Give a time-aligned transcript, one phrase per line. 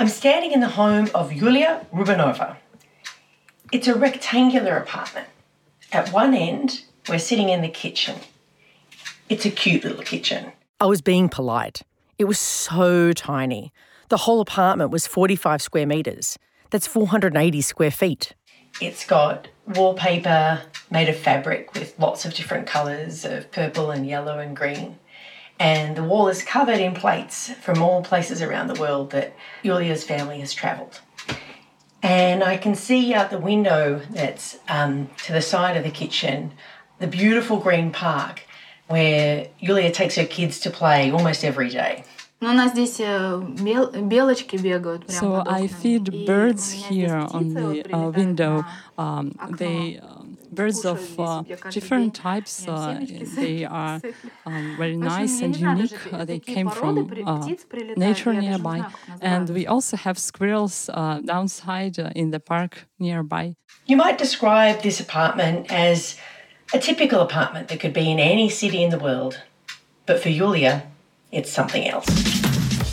[0.00, 2.56] I'm standing in the home of Yulia Rubanova.
[3.72, 5.26] It's a rectangular apartment.
[5.90, 8.20] At one end, we're sitting in the kitchen.
[9.28, 10.52] It's a cute little kitchen.
[10.78, 11.82] I was being polite.
[12.16, 13.72] It was so tiny.
[14.08, 16.38] The whole apartment was 45 square metres.
[16.70, 18.34] That's 480 square feet.
[18.80, 20.62] It's got wallpaper
[20.92, 25.00] made of fabric with lots of different colours of purple and yellow and green
[25.58, 30.04] and the wall is covered in plates from all places around the world that Yulia's
[30.04, 31.00] family has travelled.
[32.02, 36.52] And I can see out the window that's um, to the side of the kitchen
[36.98, 38.42] the beautiful green park
[38.88, 42.04] where Yulia takes her kids to play almost every day.
[45.08, 48.64] So I feed birds here on the uh, window.
[48.96, 50.00] Um, they
[50.58, 52.66] birds of uh, different types.
[52.66, 53.00] Uh,
[53.36, 54.00] they are
[54.46, 56.12] um, very nice and unique.
[56.12, 56.94] Uh, they came from
[57.96, 58.78] nature nearby.
[59.20, 60.76] And we also have squirrels
[61.32, 63.54] downside in the park nearby.
[63.86, 66.16] You might describe this apartment as
[66.74, 69.34] a typical apartment that could be in any city in the world.
[70.06, 70.74] But for Yulia,
[71.30, 72.08] it's something else.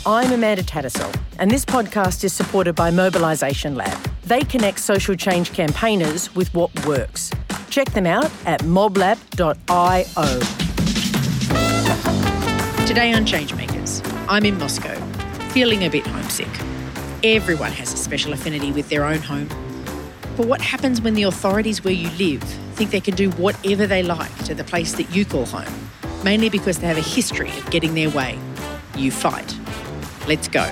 [0.06, 3.98] I'm Amanda Tattersall, and this podcast is supported by Mobilisation Lab.
[4.22, 7.32] They connect social change campaigners with what works
[7.70, 10.40] Check them out at moblab.io.
[12.86, 14.94] Today on Changemakers, I'm in Moscow,
[15.50, 16.48] feeling a bit homesick.
[17.24, 19.48] Everyone has a special affinity with their own home.
[20.36, 22.42] But what happens when the authorities where you live
[22.74, 25.90] think they can do whatever they like to the place that you call home,
[26.22, 28.38] mainly because they have a history of getting their way?
[28.96, 29.56] You fight.
[30.26, 30.70] Let's go.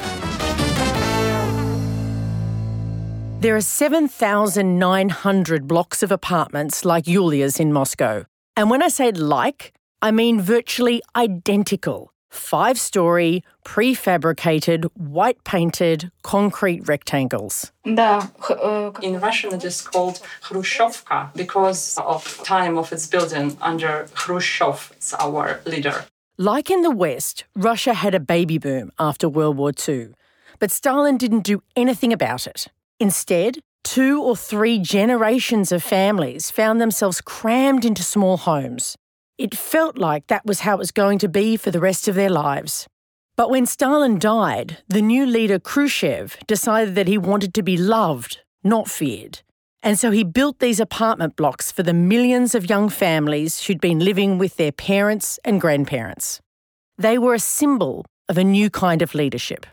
[3.44, 8.24] There are 7,900 blocks of apartments like Yulia's in Moscow.
[8.56, 16.88] And when I say like, I mean virtually identical five story, prefabricated, white painted concrete
[16.88, 17.70] rectangles.
[17.84, 18.28] Uh,
[19.02, 24.90] in Russian, it is called Khrushchevka because of time of its building under Khrushchev,
[25.20, 26.06] our leader.
[26.38, 30.14] Like in the West, Russia had a baby boom after World War II,
[30.58, 32.68] but Stalin didn't do anything about it.
[33.04, 38.96] Instead, two or three generations of families found themselves crammed into small homes.
[39.36, 42.14] It felt like that was how it was going to be for the rest of
[42.14, 42.86] their lives.
[43.36, 48.38] But when Stalin died, the new leader Khrushchev decided that he wanted to be loved,
[48.62, 49.42] not feared.
[49.82, 53.98] And so he built these apartment blocks for the millions of young families who'd been
[53.98, 56.40] living with their parents and grandparents.
[56.96, 59.66] They were a symbol of a new kind of leadership.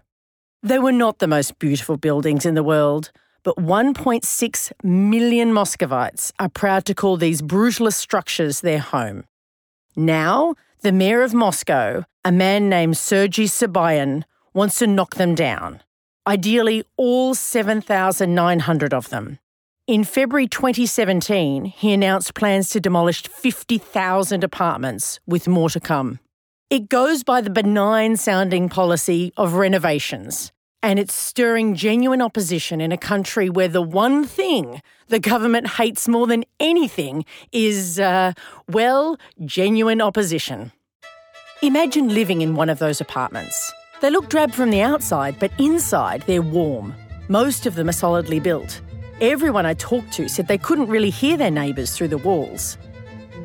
[0.63, 3.11] They were not the most beautiful buildings in the world,
[3.41, 9.23] but 1.6 million Muscovites are proud to call these brutalist structures their home.
[9.95, 14.23] Now, the mayor of Moscow, a man named Sergei Sobyanin,
[14.53, 15.81] wants to knock them down.
[16.27, 19.39] Ideally, all 7,900 of them.
[19.87, 26.19] In February 2017, he announced plans to demolish 50,000 apartments, with more to come.
[26.71, 32.93] It goes by the benign sounding policy of renovations, and it's stirring genuine opposition in
[32.93, 38.31] a country where the one thing the government hates more than anything is, uh,
[38.69, 40.71] well, genuine opposition.
[41.61, 43.69] Imagine living in one of those apartments.
[43.99, 46.95] They look drab from the outside, but inside they're warm.
[47.27, 48.79] Most of them are solidly built.
[49.19, 52.77] Everyone I talked to said they couldn't really hear their neighbours through the walls.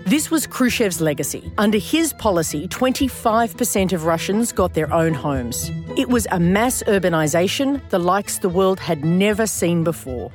[0.05, 1.53] This was Khrushchev's legacy.
[1.59, 5.71] Under his policy, 25% of Russians got their own homes.
[5.97, 10.31] It was a mass urbanisation, the likes the world had never seen before.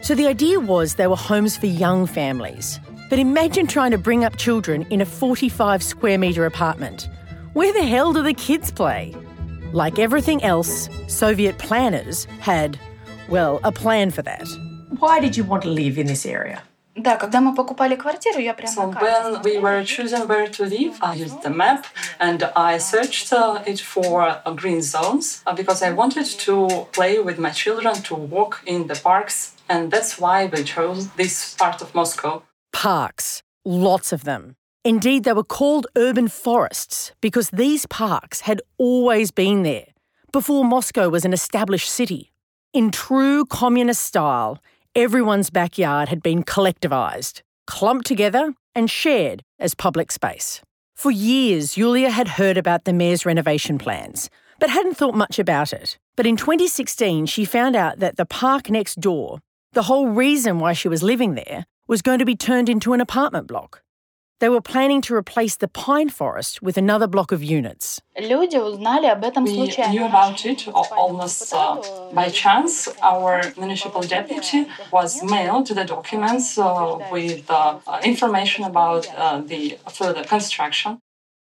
[0.00, 2.80] So the idea was they were homes for young families.
[3.10, 7.08] But imagine trying to bring up children in a 45 square metre apartment.
[7.52, 9.14] Where the hell do the kids play?
[9.72, 12.78] Like everything else, Soviet planners had,
[13.28, 14.48] well, a plan for that.
[14.98, 16.62] Why did you want to live in this area?
[16.97, 20.47] Да, когда мы покупали квартиру, я прямо So на карте when we were choosing where
[20.47, 21.85] to live, I used the map
[22.19, 27.19] and I searched uh, it for uh, green zones uh, because I wanted to play
[27.19, 31.83] with my children, to walk in the parks, and that's why we chose this part
[31.83, 32.41] of Moscow.
[32.73, 34.55] Parks, lots of them.
[34.83, 39.87] Indeed, they were called urban forests because these parks had always been there
[40.31, 42.31] before Moscow was an established city.
[42.73, 44.59] In true communist style,
[44.94, 50.60] everyone's backyard had been collectivised, clumped together, and shared as public space.
[50.94, 54.28] For years, Yulia had heard about the mayor's renovation plans,
[54.60, 55.98] but hadn't thought much about it.
[56.16, 59.40] But in 2016, she found out that the park next door,
[59.72, 63.00] the whole reason why she was living there, was going to be turned into an
[63.00, 63.82] apartment block.
[64.39, 67.99] they were planning to replace the pine forest with another block of units.
[68.19, 69.89] Люди узнали об этом We случайно.
[69.91, 71.81] knew about it al- almost uh,
[72.13, 72.87] by chance.
[73.01, 79.77] Our municipal deputy was mailed the documents uh, with uh, uh, information about uh, the
[79.89, 80.99] further construction.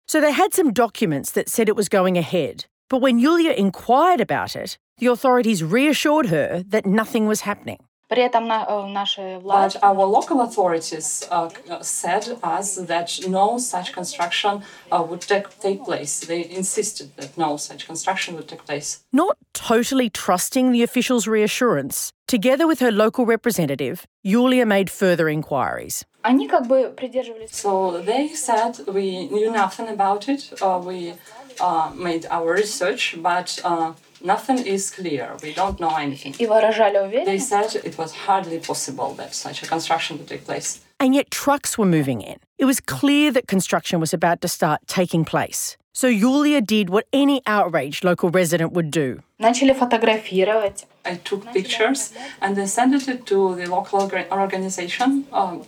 [0.07, 2.65] So they had some documents that said it was going ahead.
[2.89, 7.79] But when Yulia inquired about it, the authorities reassured her that nothing was happening.
[8.09, 12.75] При этом на- э, наши власти But our local authorities uh, c- uh, said us
[12.85, 16.19] that no such construction uh, would take, take place.
[16.19, 18.99] They insisted that no such construction would take place.
[19.11, 26.05] Not totally trusting the officials' reassurance, together with her local representative, Yulia made further inquiries.
[26.21, 30.53] они как бы придерживались So they said we knew nothing about it.
[30.61, 31.13] Uh, we
[31.59, 35.35] uh, made our research, but uh, nothing is clear.
[35.41, 36.33] We don't know anything.
[36.37, 40.45] и выражали They уверенность, said it was hardly possible that such a construction would take
[40.45, 40.81] place.
[40.99, 42.37] And yet trucks were moving in.
[42.57, 45.77] It was clear that construction was about to start taking place.
[45.91, 49.21] So Yulia did what any outraged local resident would do.
[49.39, 50.85] начали фотографировать.
[51.05, 55.59] I took pictures and then sent it to the local orga- organization, um,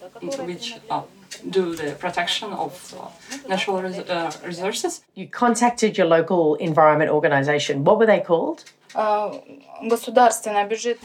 [0.45, 1.01] which uh,
[1.50, 2.72] do the protection of
[3.48, 5.02] natural res uh, resources.
[5.14, 7.84] You contacted your local environment organization.
[7.84, 8.64] What were they called?
[8.94, 9.38] Uh,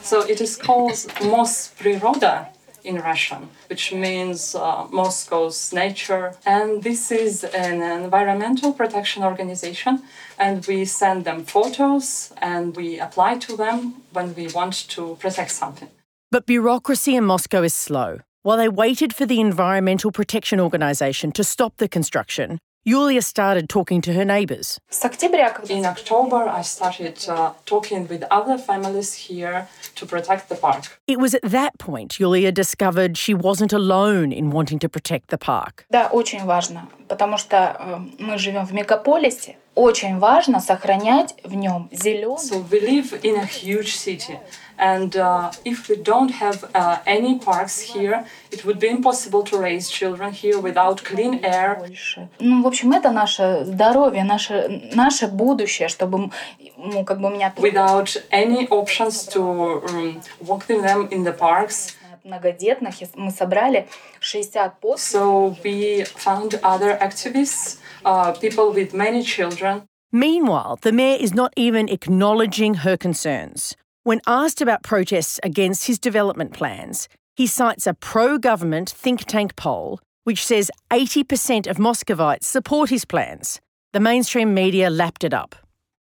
[0.02, 0.92] so it is called
[1.32, 2.48] Mospriroda
[2.84, 6.34] in Russian, which means uh, Moscow's nature.
[6.46, 10.02] And this is an environmental protection organization,
[10.38, 15.50] and we send them photos and we apply to them when we want to protect
[15.50, 15.88] something.
[16.30, 18.20] But bureaucracy in Moscow is slow.
[18.47, 24.01] While they waited for the Environmental Protection Organisation to stop the construction, Yulia started talking
[24.01, 24.77] to her neighbours.
[24.89, 30.49] С октября, когда In October, I started uh, talking with other families here to protect
[30.49, 30.99] the park.
[31.07, 35.37] It was at that point Yulia discovered she wasn't alone in wanting to protect the
[35.37, 35.85] park.
[35.89, 39.55] Да, очень важно, потому что э, мы живем в мегаполисе.
[39.75, 42.35] Очень важно сохранять в нем зеленый.
[42.37, 44.37] So we live in a huge city,
[44.77, 49.57] and uh, if we don't have uh, any parks here, it would be impossible to
[49.57, 51.75] raise children here without clean air.
[51.79, 52.27] больше.
[52.39, 56.31] Ну, в общем, это наше здоровье, наше, наше будущее, чтобы, м,
[56.77, 61.37] ну, как бы у меня Without any options to um, walk with them in the
[61.37, 61.93] parks.
[62.23, 63.87] многодетных, и мы собрали
[64.21, 64.99] 60 постов.
[65.21, 69.83] So we found other activists, uh, people with many children.
[70.11, 73.75] Meanwhile, the mayor is not even acknowledging her concerns.
[74.08, 79.54] When asked about protests against his development plans, he cites a pro government think tank
[79.54, 83.60] poll which says 80% of Muscovites support his plans.
[83.92, 85.56] The mainstream media lapped it up.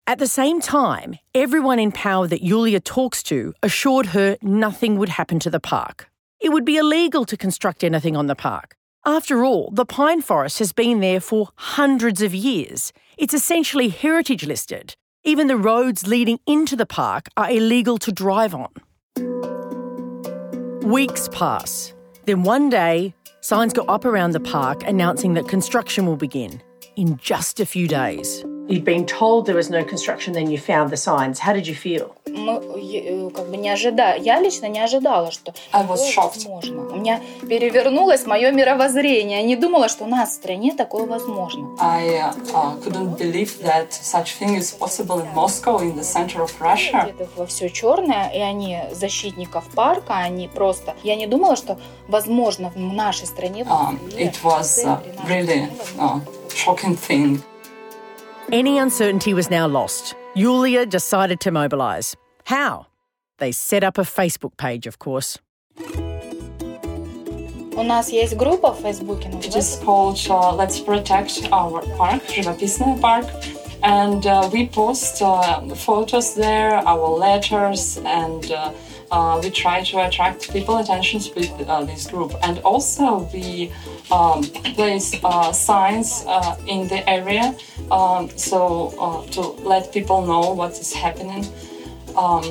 [0.05, 5.11] At the same time, everyone in power that Yulia talks to assured her nothing would
[5.11, 6.11] happen to the park.
[6.41, 8.75] It would be illegal to construct anything on the park.
[9.07, 12.93] After all, the pine forest has been there for hundreds of years.
[13.17, 14.97] It's essentially heritage listed.
[15.25, 18.73] Even the roads leading into the park are illegal to drive on.
[20.83, 21.95] Weeks pass.
[22.25, 26.61] Then one day, signs go up around the park announcing that construction will begin
[26.97, 28.45] in just a few days.
[28.69, 31.41] You'd been told there was no construction, then you found the signs.
[31.41, 32.15] How did you feel?
[32.27, 36.47] Мы э, как бы не ожидали, я лично не ожидала, что I was shocked.
[36.47, 36.89] возможно.
[36.89, 39.41] У меня перевернулось мое мировоззрение.
[39.41, 41.77] Я не думала, что у нас в стране такое возможно.
[41.81, 46.41] I uh, uh, couldn't believe that such thing is possible in Moscow, in the center
[46.41, 47.03] of Russia.
[47.03, 50.95] Одетых во все черное, и они защитников парка, они просто...
[51.03, 53.65] Я не думала, что возможно в нашей стране...
[53.65, 56.21] Москве, it was uh, really uh,
[56.52, 57.44] shocking thing.
[58.52, 60.16] Any uncertainty was now lost.
[60.36, 62.16] Yulia decided to mobilise.
[62.46, 62.88] How?
[63.40, 65.38] They set up a Facebook page, of course.
[67.76, 73.00] У нас есть группа в Фейсбуке, It is called uh, Let's Protect Our Park, Живописный
[73.00, 73.26] Park.
[73.84, 78.72] And uh, we post uh, photos there, our letters, and uh,
[79.13, 82.33] uh, we try to attract people attentions with uh, this group.
[82.43, 83.71] And also we
[84.11, 84.43] um,
[84.77, 87.55] place uh, signs uh, in the area
[87.91, 91.45] um, so uh, to let people know what is happening.
[92.17, 92.45] Um,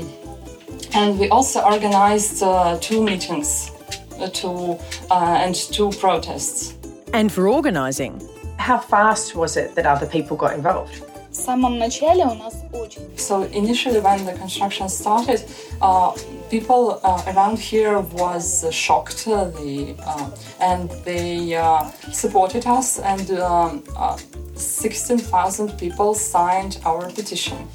[0.94, 3.72] and we also organized uh, two meetings
[4.20, 4.78] uh, to,
[5.10, 6.76] uh, and two protests.
[7.14, 8.22] And for organising,
[8.58, 11.11] How fast was it that other people got involved?
[11.31, 15.45] В самом начале у нас очень So initially, when the construction started,
[15.81, 16.13] uh,
[16.51, 22.99] people uh, around here was uh, shocked, uh, the, uh, and they uh, supported us,
[22.99, 24.17] and um, uh,
[24.55, 27.69] 16,000 people signed our petition.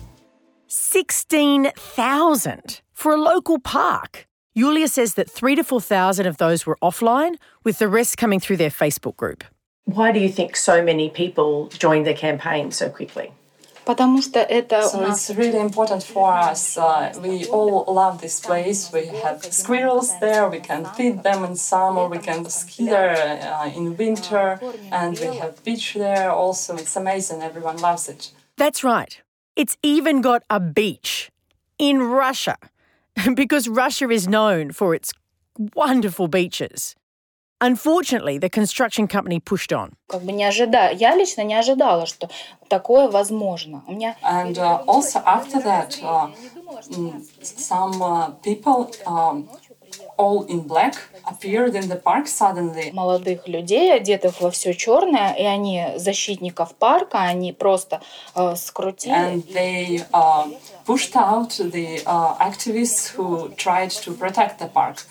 [0.67, 4.27] 16,000 for a local park.
[4.53, 8.57] Yulia says that three to 4,000 of those were offline, with the rest coming through
[8.57, 9.43] their Facebook group.
[9.85, 13.31] Why do you think so many people joined the campaign so quickly?
[13.85, 16.77] Потому что это у So нас it's really important for us.
[16.77, 18.91] Uh, we all love this place.
[18.93, 20.47] We have squirrels there.
[20.49, 22.07] We can feed them in summer.
[22.07, 24.59] We can ski there uh, in winter,
[24.91, 26.31] and we have beach there.
[26.31, 27.41] Also, it's amazing.
[27.41, 28.31] Everyone loves it.
[28.57, 29.19] That's right.
[29.55, 31.31] It's even got a beach
[31.79, 32.57] in Russia
[33.33, 35.11] because Russia is known for its
[35.75, 36.95] wonderful beaches.
[37.63, 39.91] Unfortunately, the construction company pushed on.
[40.07, 40.97] как бы не ожидаю.
[40.97, 42.27] Я лично не ожидала, что
[42.69, 43.83] такое возможно.
[43.87, 46.31] У меня And uh, also after that, uh,
[46.89, 49.47] mm, some uh, people, um,
[50.17, 52.91] all in black, appeared in the park suddenly.
[52.93, 58.01] молодых людей, одетых во все черное, и они защитников парка, они просто
[58.33, 59.13] э, скрутили.
[59.13, 60.47] And they uh,
[60.85, 65.05] pushed out the uh, activists who tried to protect the park.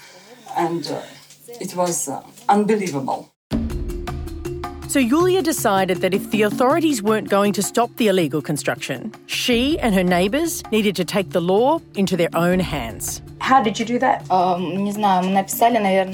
[0.57, 1.01] And uh,
[1.60, 3.32] it was uh, unbelievable.
[4.88, 9.78] So Yulia decided that if the authorities weren't going to stop the illegal construction, she
[9.80, 13.22] and her neighbours needed to take the law into their own hands.
[13.40, 14.26] How did you do that?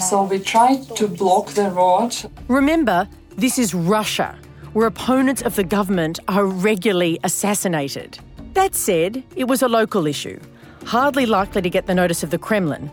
[0.01, 2.15] So we tried to block the road.
[2.48, 3.07] Remember,
[3.38, 4.36] this is Russia,
[4.74, 8.17] where opponents of the government are regularly assassinated.
[8.53, 10.39] That said, it was a local issue,
[10.86, 12.89] hardly likely to get the notice of the Kremlin.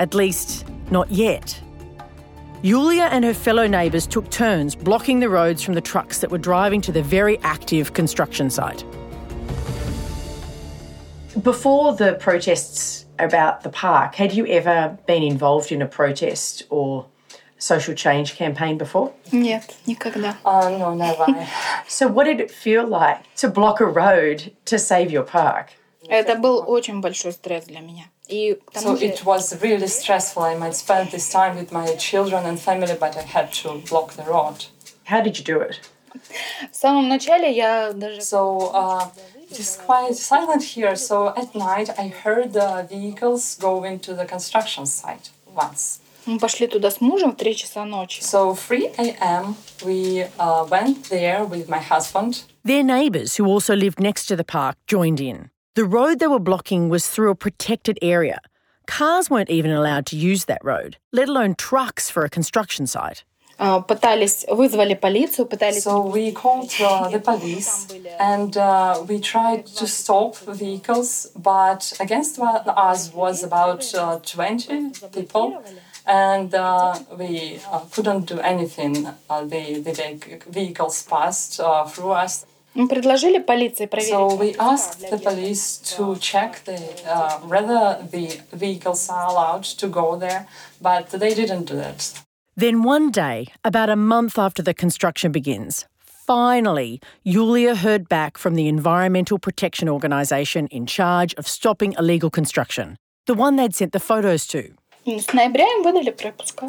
[0.00, 1.60] At least, not yet.
[2.61, 6.39] Yulia and her fellow neighbours took turns blocking the roads from the trucks that were
[6.39, 8.83] driving to the very active construction site.
[11.43, 17.05] Before the protests about the park, had you ever been involved in a protest or
[17.57, 19.13] social change campaign before?
[19.31, 20.37] нет, никогда.
[20.45, 21.25] Uh, no, never.
[21.87, 25.73] So, what did it feel like to block a road to save your park?
[26.09, 28.05] Это был очень большой стресс для меня.
[28.27, 30.43] И к so тому же it was really stressful.
[30.43, 34.13] I might spend this time with my children and family, but I had to block
[34.13, 34.65] the road.
[35.05, 35.81] How did you do it?
[36.71, 39.07] в самом начале я даже So uh,
[39.49, 40.95] it is quite silent here.
[40.95, 45.99] So at night, I heard the vehicles going to the construction site once.
[46.25, 48.21] мы пошли туда с мужем в 3 часа ночи.
[48.21, 49.55] So 3 a.m.
[49.83, 52.45] we uh, went there with my husband.
[52.63, 55.51] Their neighbours, who also lived next to the park, joined in.
[55.79, 58.39] The road they were blocking was through a protected area.
[58.87, 63.23] Cars weren't even allowed to use that road, let alone trucks for a construction site.
[63.57, 65.83] Э, Пытались, вызвали полицию, пытались...
[65.83, 67.87] So we called uh, the police
[68.19, 74.91] and uh, we tried to stop vehicles, but against wa- us was about uh, 20
[75.13, 75.63] people.
[76.05, 79.07] And uh, we uh, couldn't do anything.
[79.29, 82.45] Uh, the, the vehic- vehicles passed uh, through us.
[82.74, 84.10] Мы предложили полиции проверить.
[84.10, 90.16] So we asked the police to check um, whether the vehicles are allowed to go
[90.16, 90.46] there,
[90.80, 92.22] but they didn't do that.
[92.56, 98.54] Then one day, about a month after the construction begins, finally, Yulia heard back from
[98.54, 102.96] the Environmental Protection Organisation in charge of stopping illegal construction,
[103.26, 104.74] the one they'd sent the photos to.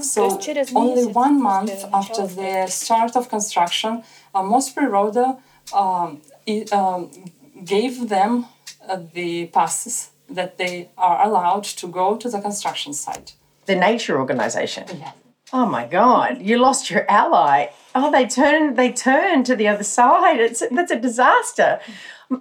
[0.01, 0.39] So,
[0.75, 4.03] only one month after the start of construction,
[4.33, 7.09] a Mospriroda uh, um, i- um,
[7.65, 8.45] gave them
[8.87, 13.33] uh, the passes that they are allowed to go to the construction site.
[13.65, 14.85] The Nature Organisation.
[15.53, 17.67] Oh my God, you lost your ally.
[17.93, 20.39] Oh, they turned they turned to the other side.
[20.39, 21.79] It's that's a disaster.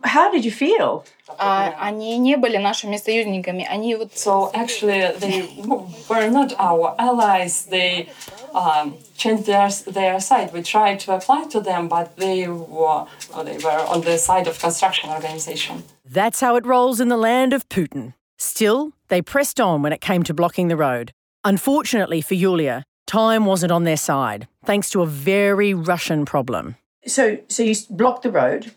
[0.05, 1.05] How did you feel?
[1.38, 3.68] А они не были нашими союзниками.
[3.70, 7.66] Они вот So actually, they w- were not our allies.
[7.70, 8.10] They
[8.54, 10.54] um, changed their their side.
[10.54, 13.06] We tried to apply to them, but they were
[13.44, 15.84] they were on the side of construction organization.
[16.06, 18.14] That's how it rolls in the land of Putin.
[18.38, 21.12] Still, they pressed on when it came to blocking the road.
[21.44, 26.76] Unfortunately for Yulia, time wasn't on their side, thanks to a very Russian problem.
[27.08, 28.72] So, so you blocked the road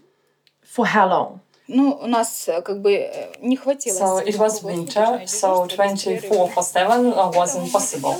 [0.62, 1.40] for how long?
[1.68, 3.94] ну, у нас э, как бы э, не хватило.
[3.94, 8.16] So сил it was круглосуточно winter, so действовать, 24 for 7 uh, wasn't possible.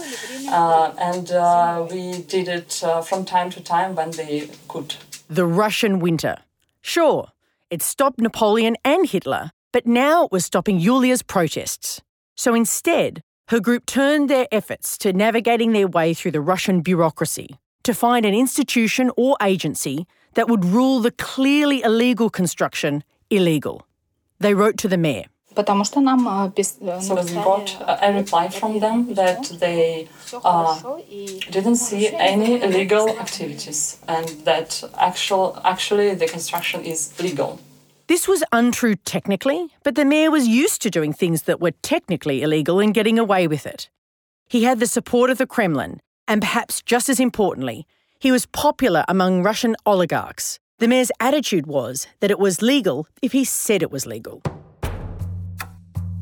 [0.49, 4.97] Uh, and uh, we did it uh, from time to time when they could.
[5.31, 6.37] The Russian winter.
[6.83, 7.29] Sure,
[7.71, 12.03] it stopped Napoleon and Hitler, but now it was stopping Yulia's protests.
[12.37, 17.59] So instead, her group turned their efforts to navigating their way through the Russian bureaucracy
[17.83, 23.87] to find an institution or agency that would rule the clearly illegal construction illegal.
[24.41, 25.27] They wrote to the mayor.
[25.55, 29.15] Потому что нам э, пис- э, So we написали, got uh, a reply from them
[29.15, 36.29] that they uh, хорошо, и didn't see any illegal activities and that actual, actually the
[36.29, 37.59] construction is legal.
[38.07, 42.43] This was untrue technically, but the mayor was used to doing things that were technically
[42.43, 43.91] illegal and getting away with it.
[44.49, 47.87] He had the support of the Kremlin, and perhaps just as importantly,
[48.21, 50.59] He was popular among Russian oligarchs.
[50.80, 54.42] The mayor's attitude was that it was legal if he said it was legal.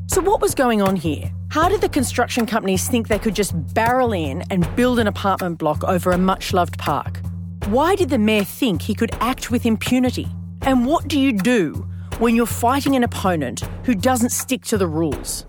[0.08, 1.32] So, what was going on here?
[1.48, 5.58] How did the construction companies think they could just barrel in and build an apartment
[5.58, 7.20] block over a much loved park?
[7.66, 10.28] Why did the mayor think he could act with impunity?
[10.62, 14.86] And what do you do when you're fighting an opponent who doesn't stick to the
[14.86, 15.46] rules?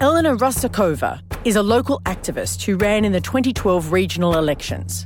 [0.00, 5.04] Elena Rusakova is a local activist who ran in the 2012 regional elections.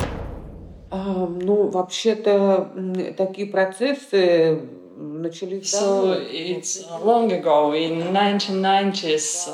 [0.91, 2.71] Ну, вообще-то
[3.17, 4.61] такие процессы
[4.97, 9.51] начались So it's long ago, in 1990s uh,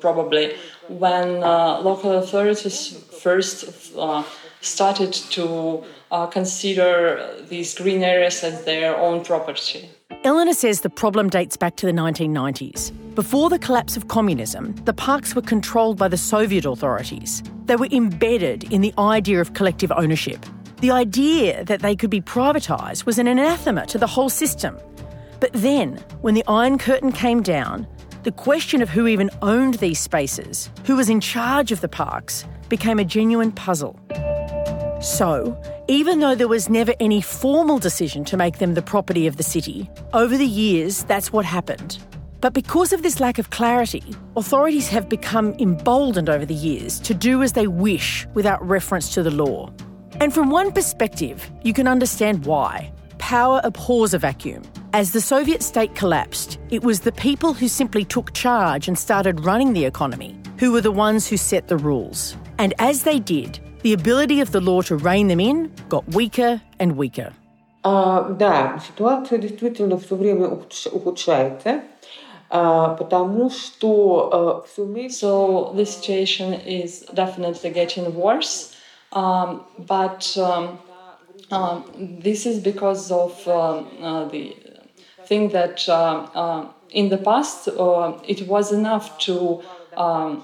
[0.00, 0.54] probably,
[0.88, 4.22] when uh, local authorities first uh,
[4.60, 9.88] started to uh, consider these green areas as their own property.
[10.24, 12.92] Eleanor says the problem dates back to the 1990s.
[13.14, 17.42] Before the collapse of communism, the parks were controlled by the Soviet authorities.
[17.66, 20.44] They were embedded in the idea of collective ownership.
[20.81, 24.77] the idea that they could be privatised was an anathema to the whole system.
[25.41, 27.85] But then, when the Iron Curtain came down,
[28.23, 32.45] the question of who even owned these spaces, who was in charge of the parks,
[32.69, 33.99] became a genuine puzzle.
[35.01, 39.35] So, even though there was never any formal decision to make them the property of
[39.35, 41.97] the city, over the years that's what happened.
[42.39, 47.13] But because of this lack of clarity, authorities have become emboldened over the years to
[47.13, 49.73] do as they wish without reference to the law.
[50.20, 52.92] And from one perspective, you can understand why.
[53.18, 54.62] Power abhors a vacuum.
[54.92, 59.44] As the Soviet state collapsed, it was the people who simply took charge and started
[59.44, 62.36] running the economy who were the ones who set the rules.
[62.58, 66.60] And as they did, the ability of the law to rein them in got weaker
[66.78, 67.32] and weaker.
[67.82, 70.48] А, да, ситуация действительно все время
[70.92, 71.82] ухудшается,
[72.48, 75.26] а, потому что все вместе...
[75.26, 78.67] So the situation is definitely getting worse,
[79.11, 80.79] um, but um,
[81.51, 81.83] um,
[82.21, 84.55] this is because of um, uh, the
[85.25, 89.61] thing that uh, uh, in the past uh, it was enough to
[89.97, 90.43] um,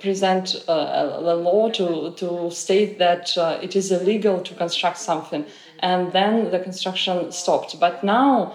[0.00, 5.44] present uh, a law to, to state that uh, it is illegal to construct something,
[5.80, 7.80] and then the construction stopped.
[7.80, 8.54] But now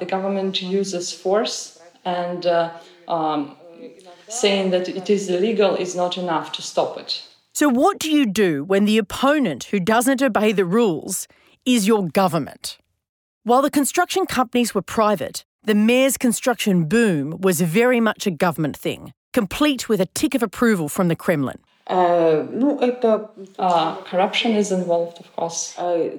[0.00, 2.46] the government uses force and
[3.08, 3.56] um,
[4.28, 7.22] saying that it is illegal is not enough to stop it.
[7.58, 11.26] So, what do you do when the opponent who doesn't obey the rules
[11.64, 12.76] is your government?
[13.44, 18.76] While the construction companies were private, the mayor's construction boom was very much a government
[18.76, 21.58] thing, complete with a tick of approval from the Kremlin.
[21.86, 22.44] Uh,
[23.58, 25.78] uh corruption is involved, of course.
[25.78, 26.10] Uh,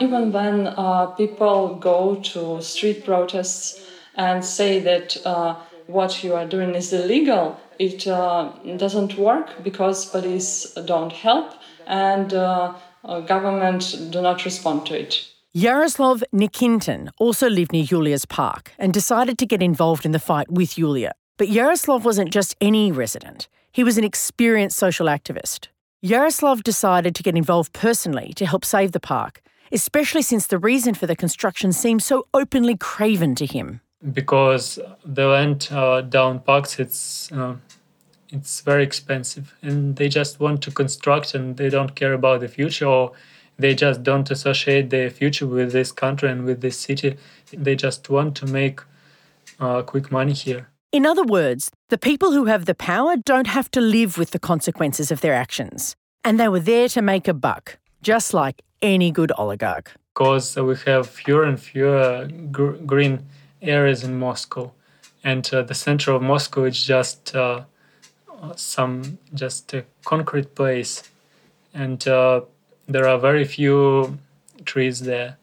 [0.00, 5.56] even when uh, people go to street protests and say that uh,
[5.88, 11.54] what you are doing is illegal, it uh, doesn't work because police don't help
[11.86, 12.74] and uh,
[13.04, 15.26] uh, government do not respond to it.
[15.54, 20.50] Yaroslav Nikintin also lived near Yulia's park and decided to get involved in the fight
[20.50, 21.12] with Yulia.
[21.38, 25.68] But Yaroslav wasn't just any resident, he was an experienced social activist.
[26.02, 29.40] Yaroslav decided to get involved personally to help save the park,
[29.72, 33.80] especially since the reason for the construction seemed so openly craven to him.
[34.12, 37.56] Because the land uh, down parks, it's uh,
[38.30, 39.54] it's very expensive.
[39.62, 43.12] And they just want to construct and they don't care about the future or
[43.58, 47.16] they just don't associate their future with this country and with this city.
[47.52, 48.80] They just want to make
[49.58, 50.68] uh, quick money here.
[50.92, 54.38] In other words the people who have the power don't have to live with the
[54.38, 55.96] consequences of their actions.
[56.22, 59.92] And they were there to make a buck just like any good oligarch.
[60.14, 63.26] Because we have fewer and fewer gr- green
[63.62, 64.70] areas in moscow
[65.24, 67.64] and uh, the center of moscow is just uh,
[68.56, 71.02] some just a concrete place,
[71.74, 72.40] and uh,
[72.86, 74.18] there are very few
[74.64, 75.36] trees there.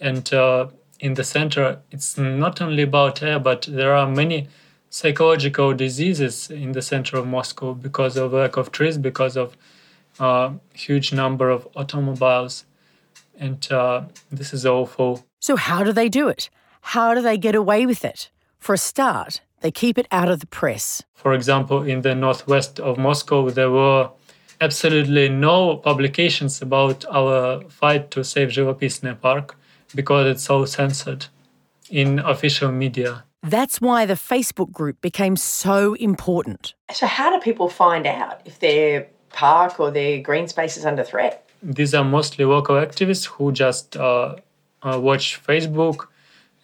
[0.00, 4.48] And uh, in the center, it's not only about air, but there are many
[4.88, 9.56] psychological diseases in the center of Moscow because of lack of trees, because of
[10.18, 12.64] uh, huge number of automobiles,
[13.38, 15.24] and uh, this is awful.
[15.40, 16.50] So how do they do it?
[16.80, 18.30] How do they get away with it?
[18.58, 21.02] For a start, they keep it out of the press.
[21.14, 24.10] For example, in the northwest of Moscow, there were
[24.60, 29.56] absolutely no publications about our fight to save Zhivopisne Park
[29.94, 31.26] because it's so censored
[31.88, 33.24] in official media.
[33.42, 36.74] That's why the Facebook group became so important.
[36.92, 41.04] So, how do people find out if their park or their green space is under
[41.04, 41.48] threat?
[41.62, 44.36] These are mostly local activists who just uh,
[44.82, 46.06] uh, watch Facebook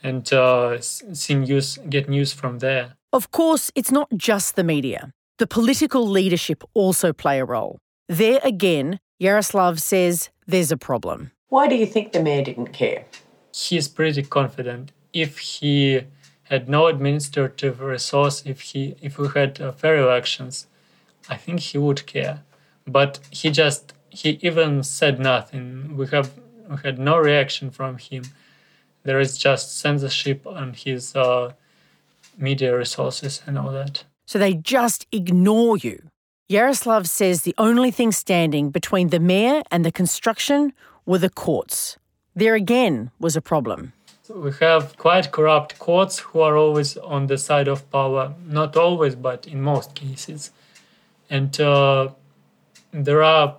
[0.06, 2.94] and uh, see news, get news from there.
[3.12, 5.10] Of course, it's not just the media.
[5.38, 7.78] The political leadership also play a role.
[8.08, 11.32] There again, Yaroslav says there's a problem.
[11.48, 13.04] Why do you think the mayor didn't care?
[13.52, 14.92] He's pretty confident.
[15.12, 16.02] If he
[16.44, 20.66] had no administrative resource, if he if we had uh, fair elections,
[21.28, 22.42] I think he would care.
[22.86, 25.96] But he just he even said nothing.
[25.96, 26.30] We have
[26.70, 28.22] we had no reaction from him.
[29.06, 31.52] There is just censorship on his uh,
[32.36, 34.04] media resources and all that.
[34.26, 36.10] So they just ignore you.
[36.48, 40.72] Yaroslav says the only thing standing between the mayor and the construction
[41.06, 41.98] were the courts.
[42.34, 43.92] There again was a problem.
[44.28, 48.34] We have quite corrupt courts who are always on the side of power.
[48.44, 50.50] Not always, but in most cases.
[51.30, 52.08] And uh,
[52.92, 53.56] there are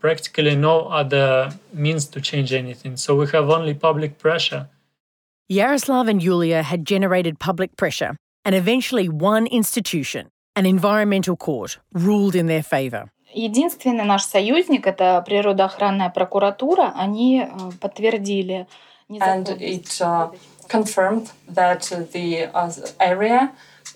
[0.00, 2.96] practically no other means to change anything.
[2.96, 4.68] So we have only public pressure.
[5.48, 12.34] Yaroslav and Yulia had generated public pressure, and eventually one institution, an environmental court, ruled
[12.34, 13.10] in their favour.
[13.32, 17.46] Единственный наш союзник, это природоохранная прокуратура, они
[17.80, 18.66] подтвердили
[19.08, 20.30] And it uh,
[20.68, 23.52] confirmed that the uh, area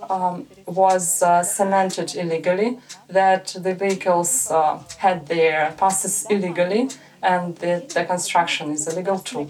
[0.09, 6.89] um, was uh, cemented illegally, that the vehicles uh, had their passes illegally,
[7.23, 9.49] and that the construction is illegal too.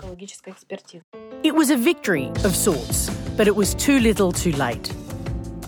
[1.44, 4.94] It was a victory of sorts, but it was too little too late.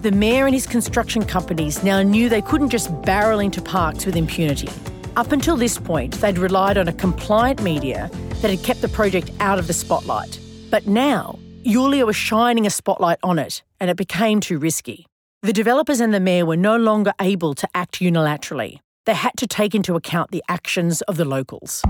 [0.02, 4.16] The mayor and his construction companies now knew they couldn't just barrel into parks with
[4.16, 4.70] impunity.
[5.16, 8.10] Up until this point, they'd relied on a compliant media
[8.42, 10.40] that had kept the project out of the spotlight.
[10.70, 15.06] But now, Yulia was shining a spotlight on it, and it became too risky.
[15.44, 18.80] The developers and the mayor were no longer able to act unilaterally.
[19.06, 21.84] They had to take into account the actions of the locals.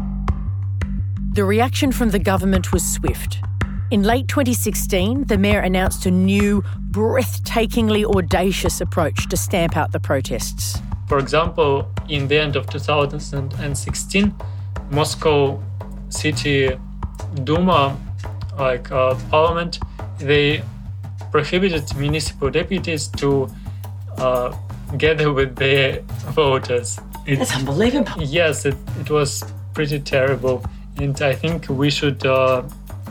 [1.34, 3.40] The reaction from the government was swift.
[3.90, 10.00] In late 2016, the mayor announced a new, breathtakingly audacious approach to stamp out the
[10.00, 10.78] protests.
[11.08, 14.36] For example, in the end of 2016,
[14.92, 15.64] Moscow
[16.10, 16.78] City
[17.44, 17.98] Duma,
[18.58, 19.80] like uh, parliament,
[20.20, 20.62] they
[21.32, 23.50] prohibited municipal deputies to
[24.18, 24.56] uh,
[24.98, 26.02] gather with their
[26.34, 27.00] voters.
[27.26, 28.24] It, That's unbelievable.
[28.24, 30.64] Yes, it, it was pretty terrible.
[30.98, 32.64] And I think we should uh,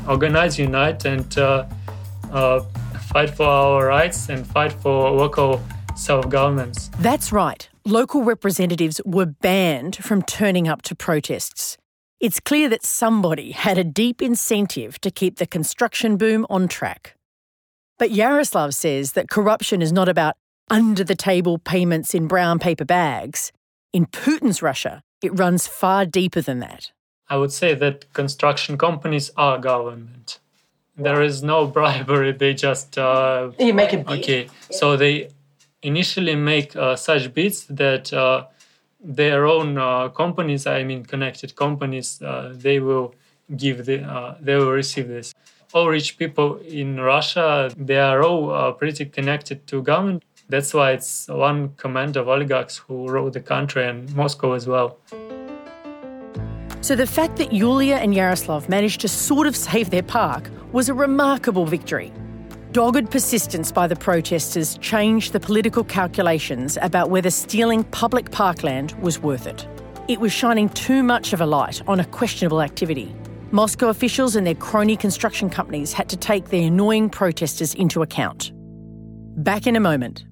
[0.09, 1.67] organize, unite, and uh,
[2.33, 2.61] uh,
[3.13, 5.63] fight for our rights and fight for local
[5.97, 6.91] self governments.
[6.99, 7.69] That's right.
[7.85, 11.77] Local representatives were banned from turning up to protests.
[12.19, 17.16] It's clear that somebody had a deep incentive to keep the construction boom on track.
[17.99, 20.35] But Yaroslav says that corruption is not about
[20.71, 23.53] under the table payments in brown paper bags.
[23.93, 26.93] In Putin's Russia, it runs far deeper than that.
[27.29, 30.39] I would say that construction companies are government.
[30.97, 32.33] There is no bribery.
[32.33, 34.19] They just uh, you make a bid.
[34.21, 35.31] Okay, so they
[35.83, 38.47] initially make uh, such bids that uh,
[39.01, 43.15] their own uh, companies, I mean connected companies, uh, they will
[43.57, 45.33] give the uh, they will receive this.
[45.75, 50.23] All rich people in Russia, they are all uh, pretty connected to government.
[50.49, 54.99] That's why it's one command of oligarchs who rule the country and Moscow as well.
[56.83, 60.89] So the fact that Yulia and Yaroslav managed to sort of save their park was
[60.89, 62.13] a remarkable victory.
[62.71, 69.19] Dogged persistence by the protesters changed the political calculations about whether stealing public parkland was
[69.19, 69.67] worth it.
[70.07, 73.13] It was shining too much of a light on a questionable activity.
[73.57, 78.53] Moscow officials and their crony construction companies had to take the annoying protesters into account.
[79.43, 80.27] Back in a moment.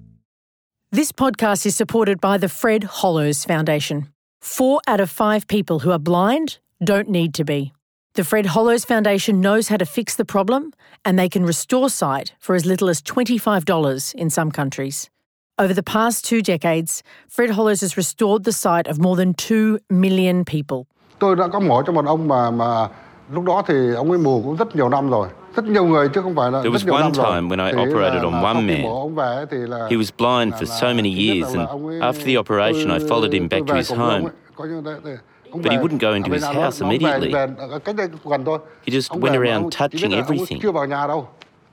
[0.91, 4.09] This podcast is supported by the Fred Hollows Foundation.
[4.41, 7.73] Four out of five people who are blind don't need to be.
[8.13, 10.71] The Fred Hollows Foundation knows how to fix the problem,
[11.03, 15.09] and they can restore sight for as little as $25 in some countries.
[15.57, 19.79] Over the past two decades, Fred Hollows has restored the sight of more than 2
[19.89, 20.85] million people.
[21.19, 22.89] Tôi đã có mổ cho một ông mà mà
[23.31, 25.27] lúc đó thì ông ấy mù cũng rất nhiều năm rồi.
[25.55, 28.33] Rất nhiều người chứ không phải là There was one time when I operated on
[28.33, 28.81] one man.
[29.89, 31.67] He was blind for so many years and
[32.01, 34.29] after the operation I followed him back to his home.
[35.53, 37.33] But he wouldn't go into his house immediately.
[38.85, 40.61] He just went around touching everything.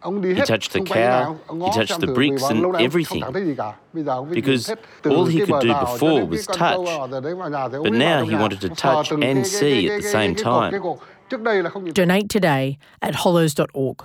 [0.04, 3.22] He touched the cow, he touched the bricks and everything.
[4.32, 6.78] Because all he could do before was touch.
[7.82, 10.72] But now he wanted to touch and see at the same time.
[11.95, 14.05] Donate today at hollows.org.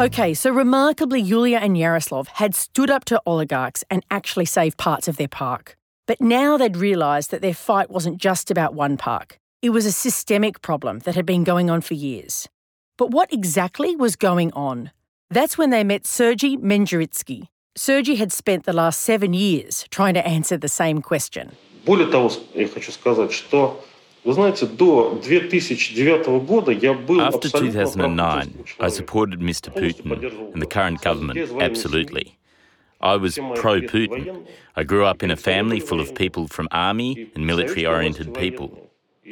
[0.00, 5.06] Okay, so remarkably, Yulia and Yaroslav had stood up to oligarchs and actually saved parts
[5.06, 5.76] of their park.
[6.06, 9.38] But now they'd realised that their fight wasn't just about one park.
[9.62, 12.48] It was a systemic problem that had been going on for years.
[12.98, 14.90] But what exactly was going on?
[15.30, 20.24] That's when they met Sergei Mendzhuritsky, Sergey had spent the last seven years trying to
[20.24, 21.56] answer the same question.
[21.85, 23.83] Более того, я хочу сказать, что
[24.25, 24.67] After
[27.49, 29.73] 2009, I supported Mr.
[29.73, 30.11] Putin
[30.53, 32.37] and the current government absolutely.
[32.99, 34.45] I was pro Putin.
[34.75, 38.89] I grew up in a family full of people from army and military oriented people.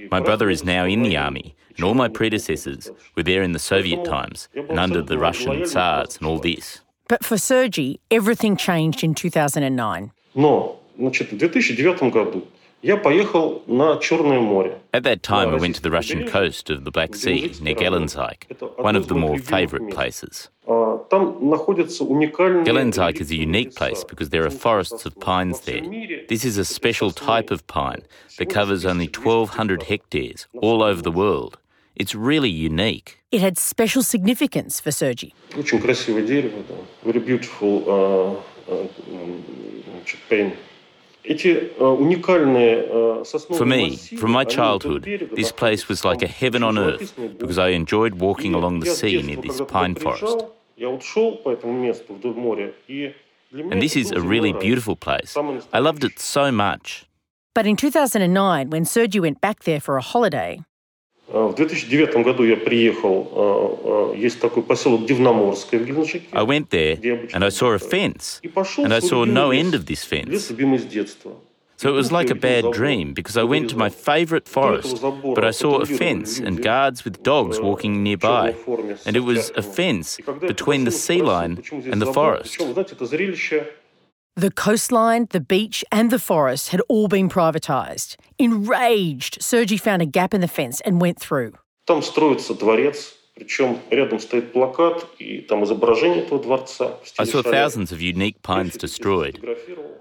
[0.09, 3.59] My brother is now in the army, and all my predecessors were there in the
[3.59, 6.79] Soviet times and under the Russian Tsars and all this.
[7.09, 10.11] But for Sergei, everything changed in 2009.
[10.35, 12.47] Но, значит, в 2009 году
[12.83, 12.93] at
[15.03, 18.95] that time, I went to the Russian coast of the Black Sea, near Gelendzhik, one
[18.95, 20.49] of the more favourite places.
[22.69, 25.81] Gelendzhik is a unique place because there are forests of pines there.
[26.29, 28.03] This is a special type of pine
[28.37, 31.57] that covers only 1,200 hectares all over the world.
[31.95, 33.23] It's really unique.
[33.31, 35.33] It had special significance for Sergei.
[37.03, 38.87] Very beautiful uh, uh,
[40.29, 40.55] pain.
[43.56, 45.04] For me, from my childhood,
[45.36, 49.22] this place was like a heaven on earth because I enjoyed walking along the sea
[49.22, 50.46] near this pine forest.
[53.54, 55.36] And this is a really beautiful place.
[55.72, 57.06] I loved it so much.
[57.54, 60.60] But in 2009, when Sergey went back there for a holiday,
[61.31, 66.27] В 2009 году я приехал, есть такой поселок Дивноморское в Геленджике.
[66.31, 66.97] I went there
[67.33, 68.39] and I saw a fence,
[68.77, 70.29] and I saw no end of this fence.
[70.29, 71.33] Лес любимый с детства.
[71.75, 75.01] So it was like a bad dream because I went to my favourite forest,
[75.35, 78.55] but I saw a fence and guards with dogs walking nearby.
[79.05, 81.61] And it was a fence between the sea line
[81.91, 82.57] and the forest.
[84.35, 88.17] The coastline, the beach, and the forest had all been privatised.
[88.37, 91.53] Enraged, Sergei found a gap in the fence and went through.
[91.87, 96.99] Там строится дворец, причем рядом стоит плакат, и там изображение этого дворца.
[97.17, 99.39] I saw thousands of unique pines destroyed.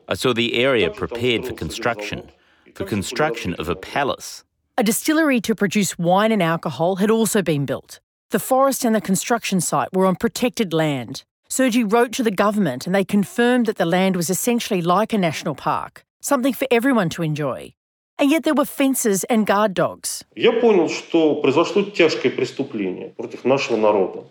[0.09, 2.31] I saw the area prepared for construction,
[2.75, 4.45] for construction of a palace.
[4.77, 8.01] A distillery to produce wine and alcohol had also been built.
[8.31, 11.25] The forest and the construction site were on protected land.
[11.51, 15.19] Sergi wrote to the government and they confirmed that the land was essentially like a
[15.19, 17.73] national park, something for everyone to enjoy.
[18.19, 20.25] And yet there were fences and guard dogs.
[20.35, 24.25] Я понял, что произошло тяжкое преступление против нашего народа.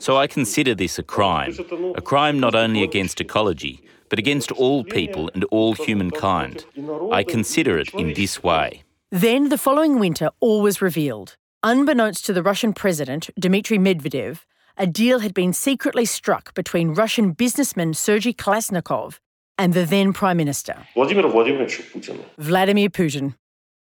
[0.00, 1.52] So I consider this a crime,
[1.96, 6.64] a crime not only against ecology, but against all people and all humankind.
[7.10, 8.84] I consider it in this way.
[9.10, 11.36] Then the following winter, all was revealed.
[11.64, 14.44] Unbeknownst to the Russian president, Dmitry Medvedev,
[14.76, 19.18] a deal had been secretly struck between Russian businessman Sergei Kolesnikov
[19.58, 22.24] and the then Prime Minister, Vladimir Vladimirovich Putin.
[22.38, 23.34] Vladimir Putin.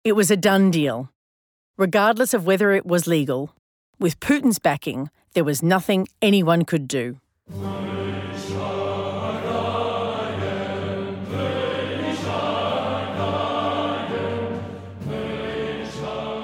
[0.02, 1.10] It was a done deal.
[1.78, 3.54] Regardless of whether it was legal,
[4.00, 7.18] with Putin's backing, there was nothing anyone could do.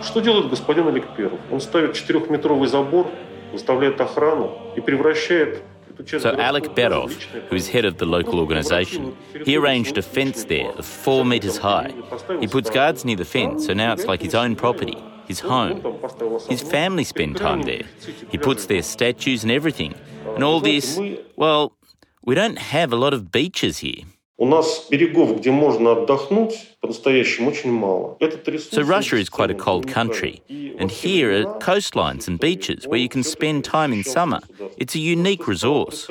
[0.03, 1.39] Что делает господин Олег Первый?
[1.51, 3.11] Он ставит четырехметровый забор
[3.53, 5.63] выставляет охрану и превращает
[6.07, 7.11] So Alec Berov,
[7.51, 11.57] who is head of the local organisation, he arranged a fence there of four metres
[11.59, 11.93] high.
[12.39, 15.83] He puts guards near the fence, so now it's like his own property, his home.
[16.49, 17.83] His family spend time there.
[18.31, 19.95] He puts their statues and everything.
[20.37, 21.01] And all this,
[21.35, 21.73] well,
[22.25, 24.05] we don't have a lot of beaches here.
[24.43, 28.17] У нас берегов, где можно отдохнуть, по-настоящему очень мало.
[28.71, 30.43] So Russia is quite a cold country,
[30.79, 34.39] and here are coastlines and beaches where you can spend time in summer.
[34.77, 36.09] It's a unique resource,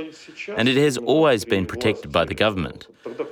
[0.58, 2.88] and it has always been protected by the government.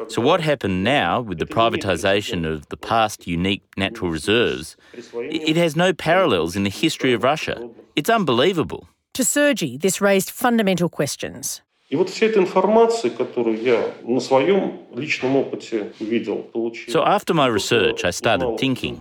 [0.08, 5.76] So what happened now with the privatisation of the past unique natural reserves, it has
[5.76, 7.70] no parallels in the history of Russia.
[7.98, 8.88] It's unbelievable.
[9.16, 11.62] To Sergi, this raised fundamental questions.
[11.90, 16.92] И вот вся эта информация, которую я на своем личном опыте увидел, получил.
[16.92, 18.98] So after my research, I started thinking,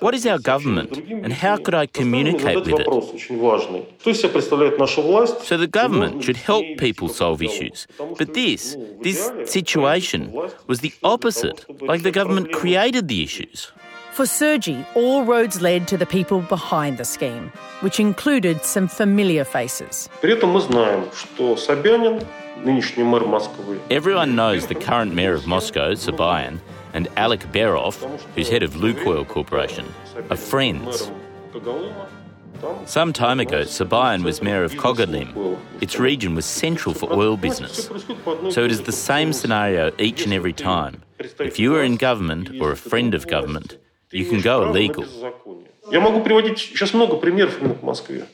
[0.00, 2.86] what is our government and how could I communicate with it?
[2.86, 3.86] очень важный.
[3.98, 5.34] Кто из себя представляет наша власть?
[5.50, 7.88] So the government should help people solve issues.
[7.98, 10.32] But this, this situation
[10.68, 13.72] was the opposite, like the government created the issues.
[14.13, 19.43] For Sergi, all roads led to the people behind the scheme, which included some familiar
[19.43, 20.07] faces.
[20.21, 20.69] Everyone
[24.35, 26.59] knows the current mayor of Moscow, Sobyanin,
[26.93, 27.95] and Alec Berov,
[28.35, 29.91] who's head of Lukoil Corporation,
[30.29, 31.09] are friends.
[32.85, 35.57] Some time ago, Sobyanin was mayor of Kogalym.
[35.81, 37.89] Its region was central for oil business.
[38.51, 41.01] So it is the same scenario each and every time.
[41.17, 43.79] If you are in government or a friend of government,
[44.13, 45.05] you can go illegal.
[45.91, 48.25] Я могу приводить сейчас много примеров Москве.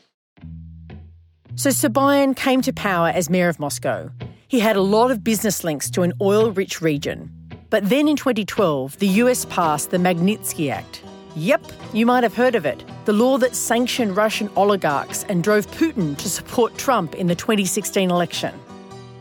[1.56, 4.12] So Sobyanin came to power as mayor of Moscow.
[4.48, 7.32] He had a lot of business links to an oil rich region.
[7.70, 11.02] But then in 2012, the US passed the Magnitsky Act.
[11.36, 11.62] Yep,
[11.94, 12.84] you might have heard of it.
[13.06, 18.10] The law that sanctioned Russian oligarchs and drove Putin to support Trump in the 2016
[18.10, 18.54] election.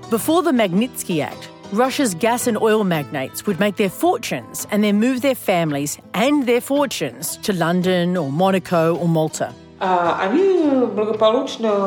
[0.08, 4.98] Before the Magnitsky Act, Russia's gas and oil magnates would make their fortunes and then
[4.98, 9.52] move their families and their fortunes to London or Monaco or Malta.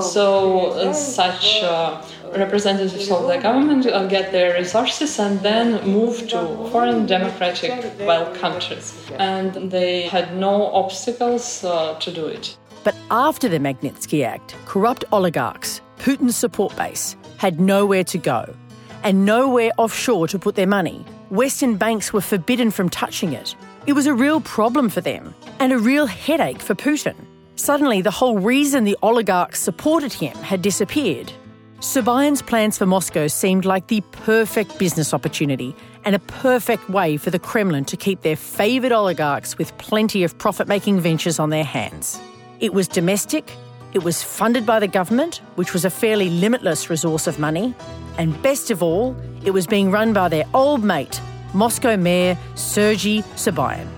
[0.01, 2.01] So, uh, such uh,
[2.37, 8.33] representatives of the government uh, get their resources and then move to foreign democratic well
[8.35, 8.93] countries.
[9.17, 12.55] And they had no obstacles uh, to do it.
[12.83, 18.55] But after the Magnitsky Act, corrupt oligarchs, Putin's support base, had nowhere to go
[19.03, 21.05] and nowhere offshore to put their money.
[21.29, 23.55] Western banks were forbidden from touching it.
[23.87, 27.15] It was a real problem for them and a real headache for Putin.
[27.55, 31.31] Suddenly, the whole reason the oligarchs supported him had disappeared.
[31.79, 37.31] Sobyanin's plans for Moscow seemed like the perfect business opportunity and a perfect way for
[37.31, 41.63] the Kremlin to keep their favoured oligarchs with plenty of profit making ventures on their
[41.63, 42.19] hands.
[42.59, 43.51] It was domestic,
[43.92, 47.74] it was funded by the government, which was a fairly limitless resource of money,
[48.18, 51.20] and best of all, it was being run by their old mate,
[51.54, 53.88] Moscow Mayor Sergei Sobyanin.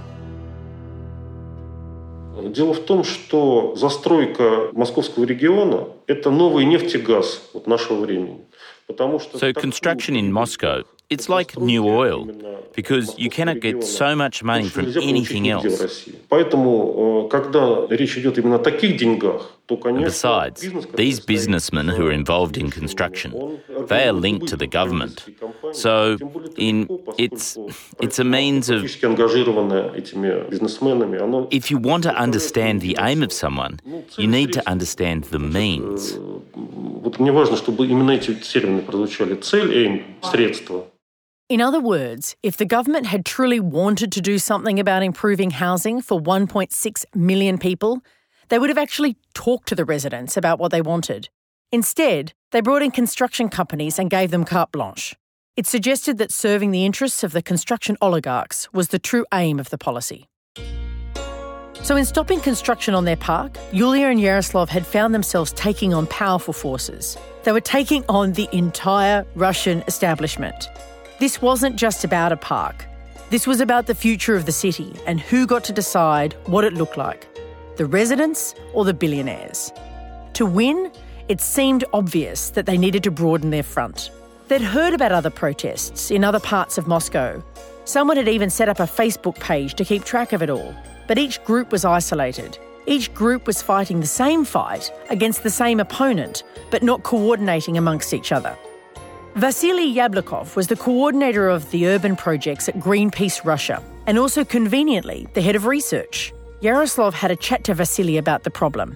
[2.55, 8.45] Дело в том, что застройка московского региона – это новый нефть и газ вот нашего времени.
[8.89, 12.29] So construction in Moscow, it's like new oil
[12.75, 16.09] because you cannot get so much money from anything else.
[16.29, 22.71] Поэтому, когда речь идет именно о таких деньгах, Besides, these businessmen who are involved in
[22.71, 25.27] construction, they are linked to the government.
[25.73, 26.17] So,
[26.57, 27.59] in it's
[28.01, 28.85] it's a means of.
[31.51, 33.79] If you want to understand the aim of someone,
[34.17, 36.19] you need to understand the means.
[41.54, 46.02] In other words, if the government had truly wanted to do something about improving housing
[46.02, 48.02] for 1.6 million people,
[48.50, 51.30] they would have actually talked to the residents about what they wanted.
[51.72, 55.14] Instead, they brought in construction companies and gave them carte blanche.
[55.56, 59.70] It suggested that serving the interests of the construction oligarchs was the true aim of
[59.70, 60.28] the policy.
[61.84, 66.08] So, in stopping construction on their park, Yulia and Yaroslav had found themselves taking on
[66.08, 67.16] powerful forces.
[67.44, 70.68] They were taking on the entire Russian establishment.
[71.24, 72.86] This wasn't just about a park,
[73.30, 76.74] this was about the future of the city and who got to decide what it
[76.74, 77.26] looked like
[77.78, 79.72] the residents or the billionaires.
[80.34, 80.92] To win,
[81.30, 84.12] it seemed obvious that they needed to broaden their front.
[84.50, 87.42] They'd heard about other protests in other parts of Moscow.
[87.86, 90.76] Someone had even set up a Facebook page to keep track of it all.
[91.08, 92.58] But each group was isolated.
[92.86, 98.14] Each group was fighting the same fight against the same opponent, but not coordinating amongst
[98.14, 98.58] each other.
[99.36, 105.28] Vasily Yablokov was the coordinator of the urban projects at Greenpeace Russia and also conveniently
[105.34, 106.32] the head of research.
[106.62, 108.96] Yaroslav had a chat to Vasily about the problem.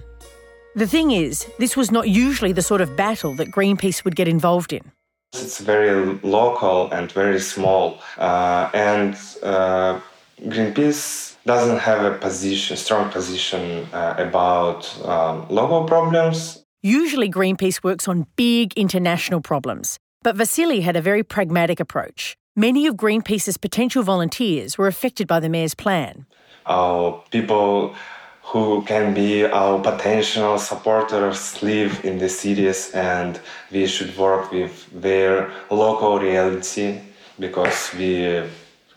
[0.76, 4.28] The thing is, this was not usually the sort of battle that Greenpeace would get
[4.28, 4.92] involved in.
[5.32, 9.98] It's very local and very small, uh, and uh,
[10.42, 16.64] Greenpeace doesn't have a position, strong position uh, about um, local problems.
[16.80, 22.36] Usually, Greenpeace works on big international problems, but Vasily had a very pragmatic approach.
[22.56, 26.26] Many of Greenpeace's potential volunteers were affected by the mayor's plan.
[26.66, 27.94] Uh, people
[28.42, 34.88] who can be our potential supporters live in the cities and we should work with
[35.02, 36.98] their local reality
[37.38, 38.42] because we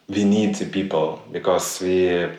[0.08, 2.30] we need the people because we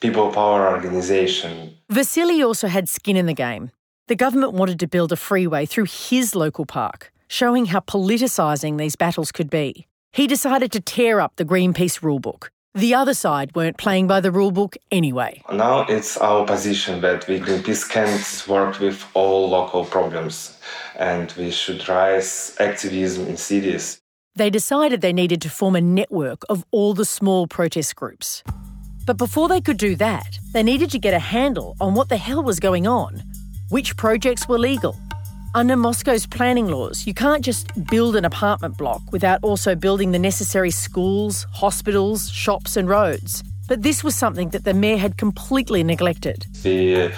[0.00, 1.74] people power organization.
[1.90, 3.70] Vasily also had skin in the game.
[4.06, 8.96] The government wanted to build a freeway through his local park showing how politicizing these
[8.96, 12.42] battles could be he decided to tear up the greenpeace rulebook
[12.76, 15.40] the other side weren't playing by the rulebook anyway.
[15.52, 20.58] Now it's our position that we Greenpeace can't work with all local problems
[20.98, 24.00] and we should rise activism in cities.
[24.34, 28.42] They decided they needed to form a network of all the small protest groups.
[29.06, 32.16] But before they could do that, they needed to get a handle on what the
[32.16, 33.22] hell was going on.
[33.68, 34.96] Which projects were legal?
[35.56, 40.18] Under Moscow's planning laws, you can't just build an apartment block without also building the
[40.18, 43.44] necessary schools, hospitals, shops, and roads.
[43.68, 46.44] But this was something that the mayor had completely neglected.
[46.64, 47.08] We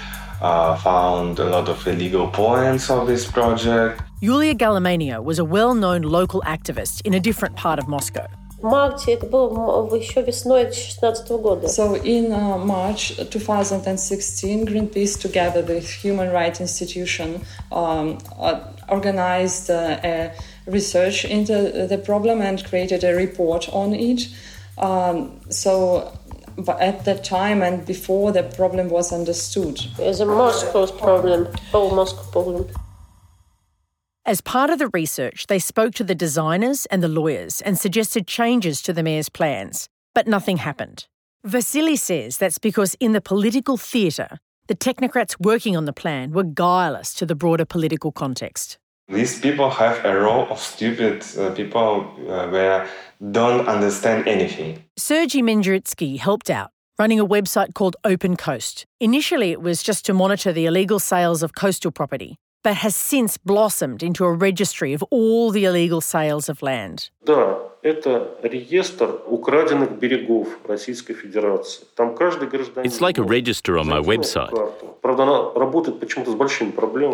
[0.43, 4.03] uh, found a lot of illegal points of this project.
[4.21, 8.27] Yulia Galyamina was a well known local activist in a different part of Moscow
[8.62, 11.68] марте, это было еще весной 2016 года.
[11.68, 18.60] So in uh, March 2016, Greenpeace, together with Human Rights Institution, um, uh,
[18.90, 20.32] organized uh, a
[20.68, 24.28] research into the problem and created a report on it.
[24.78, 26.12] Um, so
[26.58, 29.80] but at that time and before the problem was understood.
[29.98, 32.68] It's a Moscow's problem, whole Moscow problem.
[34.27, 38.27] As part of the research, they spoke to the designers and the lawyers and suggested
[38.27, 41.07] changes to the mayor's plans, but nothing happened.
[41.45, 46.43] Vasily says that's because in the political theatre, the technocrats working on the plan were
[46.43, 48.79] guileless to the broader political context.
[49.07, 52.89] These people have a role of stupid uh, people uh, where
[53.31, 54.83] don't understand anything.
[54.97, 58.87] Sergei Mendritsky helped out, running a website called Open Coast.
[58.99, 63.39] Initially, it was just to monitor the illegal sales of coastal property, but has since
[63.39, 67.11] blossomed into a registry of all the illegal sales of land.
[67.25, 67.57] Да,
[72.89, 74.51] It's like a register on my website.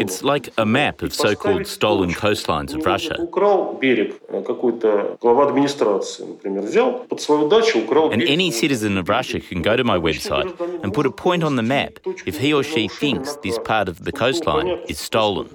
[0.01, 3.17] It's like a map of so-called stolen coastlines of Russia.
[8.13, 11.56] And any citizen of Russia can go to my website and put a point on
[11.56, 15.50] the map if he or she thinks this part of the coastline is stolen.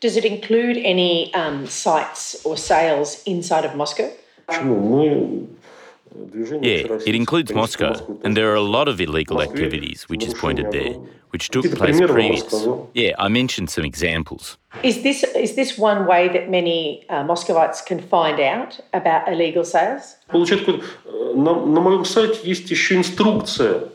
[0.00, 4.10] Does it include any um, sites or sales inside of Moscow?
[6.62, 10.70] Yeah, it includes Moscow, and there are a lot of illegal activities, which is pointed
[10.70, 10.94] there,
[11.30, 12.66] which took place previous.
[12.94, 14.56] Yeah, I mentioned some examples.
[14.82, 19.64] Is this is this one way that many uh, Moscovites can find out about illegal
[19.64, 20.16] sales?
[21.34, 23.88] На, на моем сайте есть еще инструкция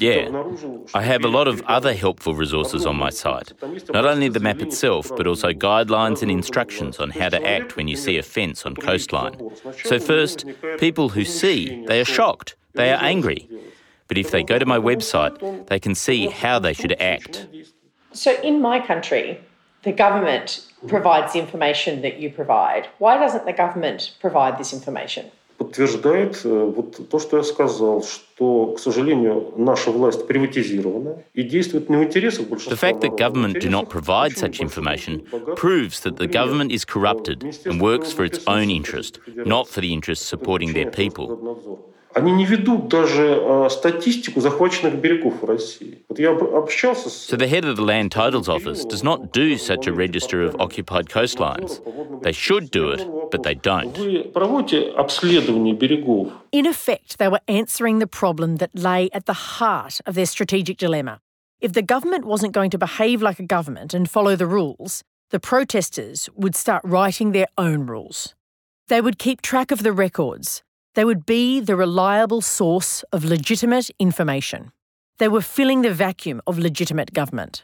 [0.00, 0.44] yeah,
[0.94, 3.52] I have a lot of other helpful resources on my site.
[3.92, 7.88] Not only the map itself, but also guidelines and instructions on how to act when
[7.88, 9.36] you see a fence on coastline.
[9.84, 10.44] So, first,
[10.78, 13.48] people who see, they are shocked, they are angry.
[14.08, 17.46] But if they go to my website, they can see how they should act.
[18.12, 19.40] So, in my country,
[19.82, 22.88] the government provides the information that you provide.
[22.98, 25.30] Why doesn't the government provide this information?
[25.59, 31.97] подтверждает вот то, что я сказал, что, к сожалению, наша власть приватизирована и действует не
[31.97, 35.21] в интересах большинства The fact that government do not provide such information
[35.57, 39.93] proves that the government is corrupted and works for its own interest, not for the
[39.93, 41.27] interests supporting their people.
[42.15, 46.03] Они не ведут даже статистику захваченных берегов в России.
[46.09, 47.29] Вот я общался с...
[47.31, 50.55] So the head of the Land Titles Office does not do such a register of
[50.59, 51.79] occupied coastlines.
[52.23, 53.95] They should do it, but they don't.
[53.95, 56.31] Вы проводите обследование берегов.
[56.51, 60.77] In effect, they were answering the problem that lay at the heart of their strategic
[60.79, 61.19] dilemma.
[61.61, 65.39] If the government wasn't going to behave like a government and follow the rules, the
[65.39, 68.33] protesters would start writing their own rules.
[68.87, 70.63] They would keep track of the records,
[70.95, 74.71] they would be the reliable source of legitimate information.
[75.17, 77.63] They were filling the vacuum of legitimate government.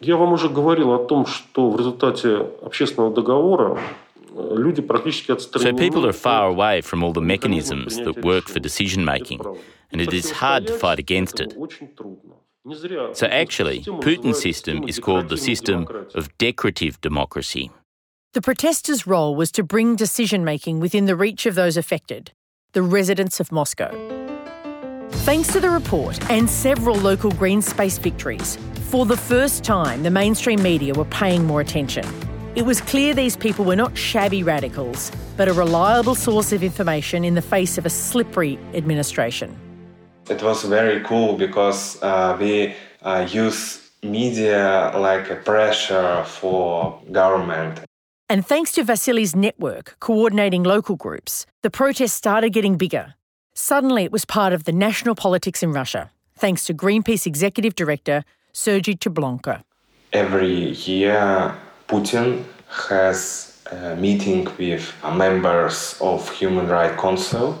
[0.00, 3.80] Я вам уже говорил о том, что в результате общественного договора
[4.32, 5.72] люди практически отстранены.
[5.72, 9.40] So people are far away from all the mechanisms that work for decision making,
[9.90, 11.54] and it is hard to fight against it.
[13.14, 17.70] So actually, Putin's system is called the system of decorative democracy.
[18.34, 22.32] The protesters' role was to bring decision making within the reach of those affected,
[22.73, 23.91] the residents of Moscow.
[25.25, 28.57] Thanks to the report and several local green space victories,
[28.89, 32.05] for the first time the mainstream media were paying more attention.
[32.55, 37.23] It was clear these people were not shabby radicals, but a reliable source of information
[37.23, 39.57] in the face of a slippery administration.
[40.29, 47.81] It was very cool because uh, we uh, use media like a pressure for government
[48.29, 53.15] and thanks to Vasily's network coordinating local groups, the protests started getting bigger.
[53.53, 58.23] Suddenly, it was part of the national politics in Russia, thanks to Greenpeace Executive Director
[58.51, 59.63] Sergei Chablonka.
[60.11, 61.55] Every year,
[61.87, 67.57] Putin has a meeting with members of Human Rights Council,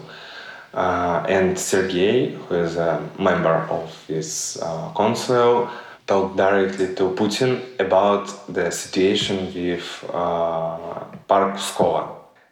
[0.73, 5.69] uh, and Sergei, who is a member of this uh, council,
[6.13, 12.03] talk directly to Putin about the situation with uh, Park Pskova.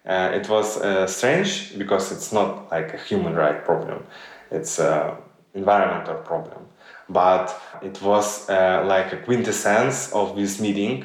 [0.03, 3.99] Uh, it was uh, strange because it's not like a human right problem;
[4.49, 5.12] it's an
[5.53, 6.62] environmental problem.
[7.07, 7.45] But
[7.84, 10.97] it was uh, like a quintessence of this meeting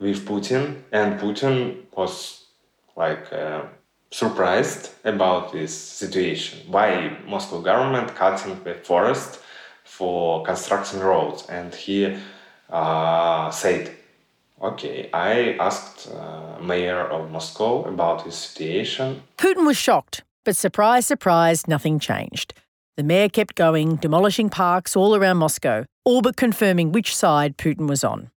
[0.00, 1.54] with Putin, and Putin
[1.94, 2.12] was
[2.96, 3.62] like uh,
[4.10, 6.58] surprised about this situation.
[6.72, 9.40] Why Moscow government cutting the forest?
[9.88, 12.16] For constructing roads, and he
[12.70, 13.90] uh, said,
[14.60, 19.22] Okay, I asked uh, mayor of Moscow about his situation.
[19.38, 22.54] Putin was shocked, but surprise, surprise, nothing changed.
[22.96, 27.88] The mayor kept going, demolishing parks all around Moscow, all but confirming which side Putin
[27.88, 28.30] was on.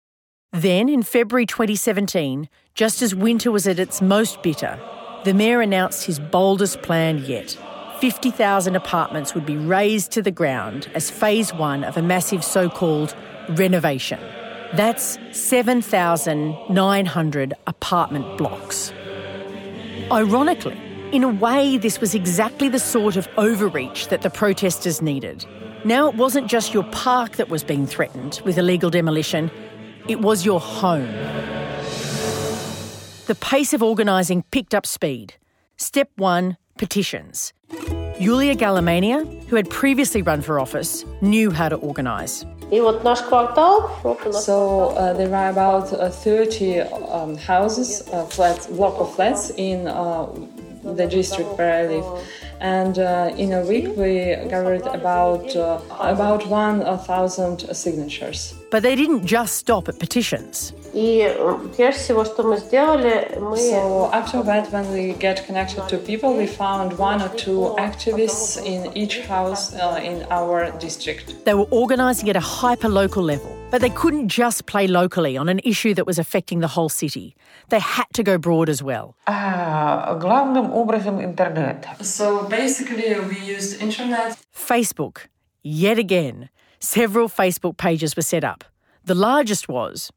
[0.53, 4.79] Then, in February 2017, just as winter was at its most bitter,
[5.25, 7.57] the mayor announced his boldest plan yet.
[8.01, 12.67] 50,000 apartments would be razed to the ground as phase one of a massive so
[12.67, 13.15] called
[13.49, 14.19] renovation.
[14.73, 18.91] That's 7,900 apartment blocks.
[20.11, 20.81] Ironically,
[21.11, 25.45] in a way, this was exactly the sort of overreach that the protesters needed.
[25.85, 29.51] Now it wasn't just your park that was being threatened with illegal demolition,
[30.07, 31.13] it was your home.
[33.27, 35.35] The pace of organising picked up speed.
[35.77, 37.53] Step one petitions.
[38.21, 42.45] Yulia Galyamina, who had previously run for office, knew how to organise.
[42.69, 49.87] So uh, there are about uh, 30 um, houses, uh, flats, block of flats in
[49.87, 50.27] uh,
[50.83, 52.05] the district where I live.
[52.59, 58.53] And uh, in a week, we gathered about uh, about 1,000 signatures.
[58.69, 60.73] But they didn't just stop at petitions.
[63.56, 68.56] So after that, when we get connected to people, we found one or two activists
[68.64, 71.44] in each house uh, in our district.
[71.44, 75.48] They were organising at a hyper local level, but they couldn't just play locally on
[75.48, 77.34] an issue that was affecting the whole city.
[77.68, 79.14] They had to go broad as well.
[80.20, 81.84] главным образом интернет.
[82.00, 84.36] So basically, we used internet.
[84.54, 85.28] Facebook,
[85.62, 86.48] yet again.
[86.78, 88.64] Several Facebook pages were set up.
[89.03, 90.11] The largest was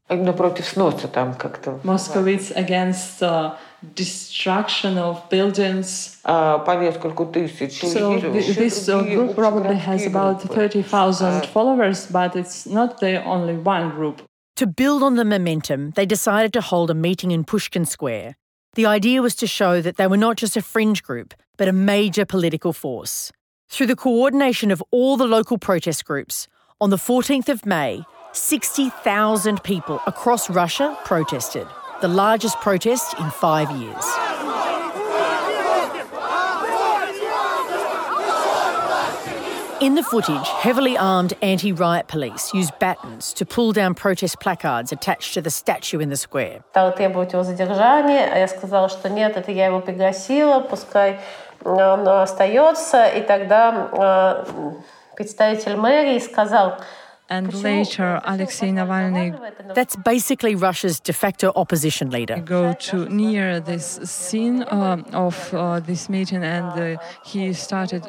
[1.83, 3.55] Moscovites against uh,
[3.95, 6.19] destruction of buildings.
[6.23, 6.63] So
[8.23, 14.21] this uh, group probably has about 30,000 followers, but it's not the only one group.
[14.57, 18.35] To build on the momentum, they decided to hold a meeting in Pushkin Square.
[18.75, 21.73] The idea was to show that they were not just a fringe group, but a
[21.73, 23.31] major political force.
[23.67, 26.47] Through the coordination of all the local protest groups,
[26.79, 28.03] on the 14th of May,
[28.34, 31.66] 60,000 people across Russia protested,
[32.00, 34.04] the largest protest in five years.
[39.80, 44.92] In the footage, heavily armed anti riot police used batons to pull down protest placards
[44.92, 46.62] attached to the statue in the square.
[46.72, 51.20] Стала требовать его задержания, а я сказала, что нет, это я его пригласила, пускай
[51.64, 53.06] он остается.
[53.06, 54.44] И тогда
[55.16, 56.76] представитель мэрии сказал,
[57.29, 59.33] and later Alexei Navalny.
[59.73, 62.37] That's basically Russia's de facto opposition leader.
[62.37, 68.03] Go to near this scene uh, of uh, this meeting, and uh, he started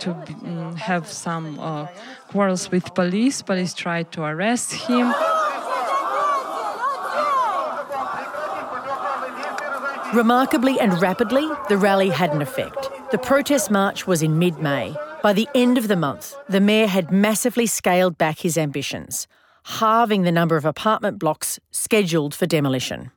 [0.00, 1.86] to be, um, have some uh,
[2.28, 3.42] quarrels with police.
[3.42, 5.12] Police tried to arrest him.
[10.14, 12.88] Remarkably and rapidly, the rally had an effect.
[13.10, 14.94] The protest march was in mid May.
[15.26, 19.26] By the end of the month, the mayor had massively scaled back his ambitions,
[19.64, 23.10] halving the number of apartment blocks scheduled for demolition.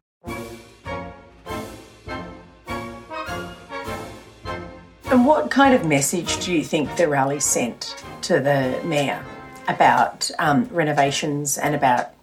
[5.06, 9.24] And what kind of message do you think the rally sent to the mayor
[9.68, 12.19] about um, renovations and about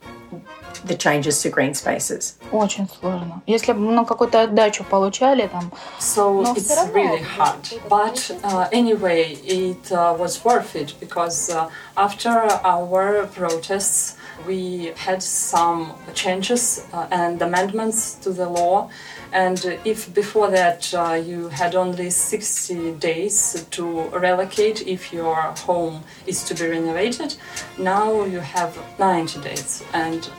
[0.86, 2.36] the changes to green spaces?
[2.52, 3.42] Очень сложно.
[3.48, 5.72] Если бы на какую-то отдачу получали там.
[6.00, 7.68] So it's really hard.
[7.90, 12.30] But uh, anyway, it uh, was worth it because uh, after
[12.64, 14.16] our protests,
[14.48, 18.90] we had some changes uh, and amendments to the law.
[19.34, 26.04] And if before that uh, you had only 60 days to relocate if your home
[26.28, 27.36] is to be renovated,
[27.78, 29.84] now you have 90 days.
[29.94, 30.30] And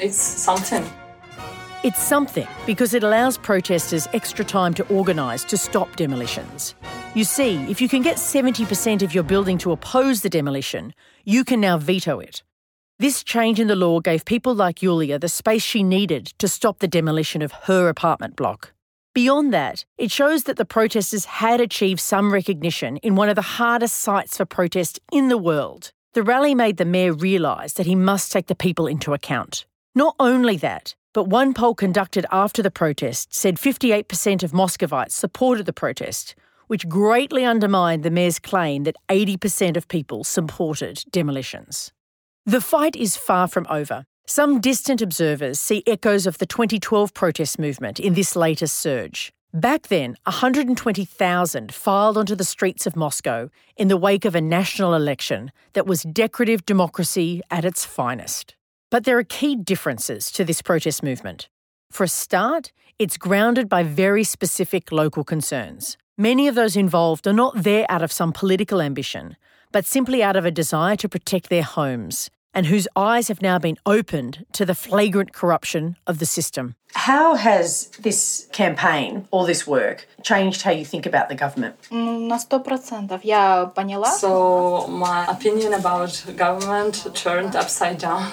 [0.00, 0.84] it's something.
[1.82, 6.74] It's something because it allows protesters extra time to organise to stop demolitions.
[7.14, 10.94] You see, if you can get 70% of your building to oppose the demolition,
[11.24, 12.42] you can now veto it.
[12.98, 16.78] This change in the law gave people like Yulia the space she needed to stop
[16.78, 18.72] the demolition of her apartment block.
[19.14, 23.42] Beyond that, it shows that the protesters had achieved some recognition in one of the
[23.42, 25.92] hardest sites for protest in the world.
[26.12, 29.66] The rally made the mayor realise that he must take the people into account.
[29.96, 35.64] Not only that, but one poll conducted after the protest said 58% of Muscovites supported
[35.64, 36.34] the protest,
[36.66, 41.94] which greatly undermined the mayor's claim that 80% of people supported demolitions.
[42.44, 44.04] The fight is far from over.
[44.26, 49.32] Some distant observers see echoes of the 2012 protest movement in this latest surge.
[49.54, 54.92] Back then, 120,000 filed onto the streets of Moscow in the wake of a national
[54.92, 58.56] election that was decorative democracy at its finest.
[58.90, 61.48] But there are key differences to this protest movement.
[61.90, 65.96] For a start, it's grounded by very specific local concerns.
[66.16, 69.36] Many of those involved are not there out of some political ambition,
[69.72, 73.57] but simply out of a desire to protect their homes, and whose eyes have now
[73.57, 76.75] been opened to the flagrant corruption of the system.
[76.93, 81.75] How has this campaign, all this work, changed how you think about the government?
[81.89, 83.23] На сто процентов.
[83.23, 84.11] Я поняла.
[84.11, 88.29] So my opinion about government turned upside down,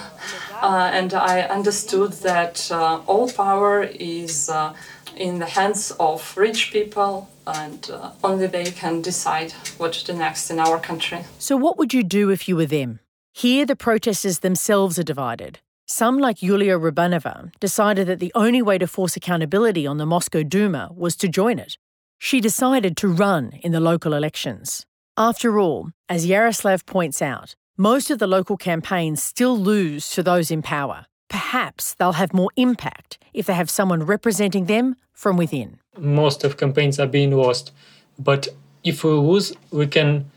[0.61, 4.75] uh, and I understood that uh, all power is uh,
[5.17, 10.13] in the hands of rich people and uh, only they can decide what to do
[10.13, 11.25] next in our country.
[11.39, 13.01] So, what would you do if you were them?
[13.36, 15.60] Here, the protesters themselves are divided.
[15.88, 20.44] Some, like Yulia Rubanova, decided that the only way to force accountability on the Moscow
[20.44, 21.78] Duma was to join it.
[22.20, 24.86] She decided to run in the local elections.
[25.18, 30.52] After all, as Yaroslav points out, most of the local campaigns still lose to those
[30.52, 31.08] in power.
[31.28, 35.80] Perhaps they'll have more impact if they have someone representing them from within.
[35.98, 37.72] Most of campaigns are being lost,
[38.20, 38.48] but
[38.84, 40.30] if we lose, we can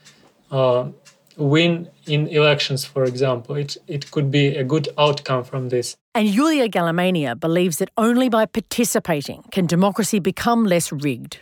[0.51, 0.89] uh,
[1.37, 3.57] win in elections, for example.
[3.57, 5.97] It, it could be a good outcome from this.
[6.15, 11.41] And Yulia Galyamina believes that only by participating can democracy become less rigged.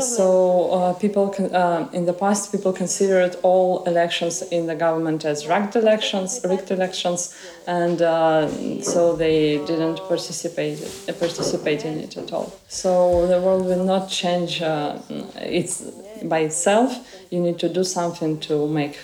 [0.00, 5.24] So uh, people can, uh, in the past people considered all elections in the government
[5.24, 7.34] as rigged elections, rigged elections,
[7.66, 8.48] and uh,
[8.82, 10.78] so they didn't participate
[11.18, 12.52] participate in it at all.
[12.68, 14.60] So the world will not change.
[14.60, 14.98] Uh,
[15.36, 15.82] it's
[16.28, 16.94] by itself.
[17.30, 18.98] You need to do something to make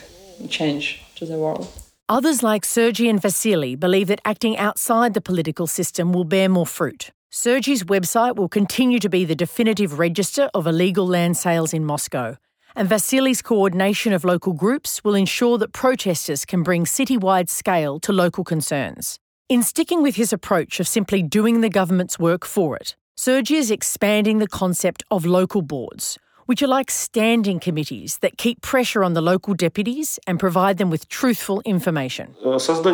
[0.49, 1.69] change to the world.
[2.09, 6.67] Others like Sergei and Vasily believe that acting outside the political system will bear more
[6.67, 7.11] fruit.
[7.31, 12.37] Sergei's website will continue to be the definitive register of illegal land sales in Moscow,
[12.77, 18.13] and Vasily's coordination of local groups will ensure that protesters can bring citywide scale to
[18.13, 19.19] local concerns.
[19.49, 23.71] In sticking with his approach of simply doing the government's work for it, Sergei is
[23.71, 29.15] expanding the concept of local boards, which are like standing committees that keep pressure on
[29.15, 32.35] the local deputies and provide them with truthful information.
[32.59, 32.89] So,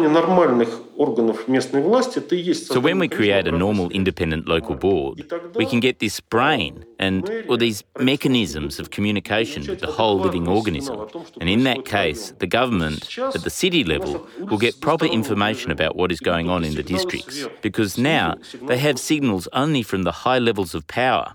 [2.80, 7.57] when we create a normal independent local board, we can get this brain and or
[7.57, 11.09] these mechanisms of communication with the whole living organism.
[11.40, 15.96] And in that case, the government at the city level will get proper information about
[15.96, 17.46] what is going on in the districts.
[17.61, 21.34] because now they have signals only from the high levels of power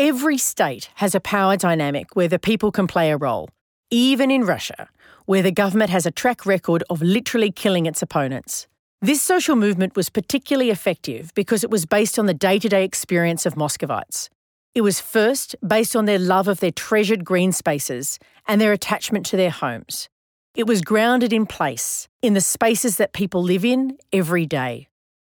[0.00, 3.50] Every state has a power dynamic where the people can play a role,
[3.90, 4.88] even in Russia,
[5.26, 8.66] where the government has a track record of literally killing its opponents.
[9.02, 12.82] This social movement was particularly effective because it was based on the day to day
[12.82, 14.30] experience of Moscovites.
[14.74, 19.26] It was first based on their love of their treasured green spaces and their attachment
[19.26, 20.08] to their homes.
[20.54, 24.88] It was grounded in place, in the spaces that people live in every day.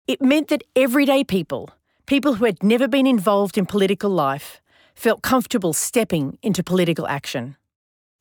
[0.07, 1.69] It meant that everyday people,
[2.05, 4.61] people who had never been involved in political life
[4.95, 7.55] felt comfortable stepping into political action.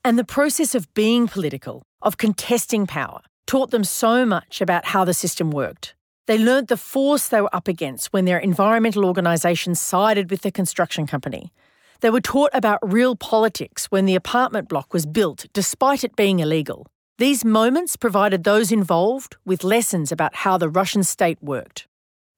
[0.04, 5.04] And the process of being political, of contesting power, taught them so much about how
[5.04, 5.94] the system worked.
[6.26, 10.52] They learned the force they were up against when their environmental organisations sided with the
[10.52, 11.52] construction company.
[12.00, 16.38] They were taught about real politics when the apartment block was built despite it being
[16.38, 16.86] illegal.
[17.18, 21.86] These moments provided those involved with lessons about how the Russian state worked.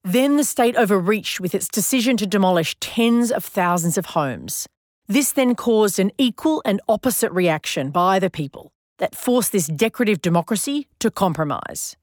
[0.05, 4.67] Then the state overreached with its decision to demolish tens of thousands of homes.
[5.07, 10.21] This then caused an equal and opposite reaction by the people that forced this decorative
[10.21, 11.97] democracy to compromise.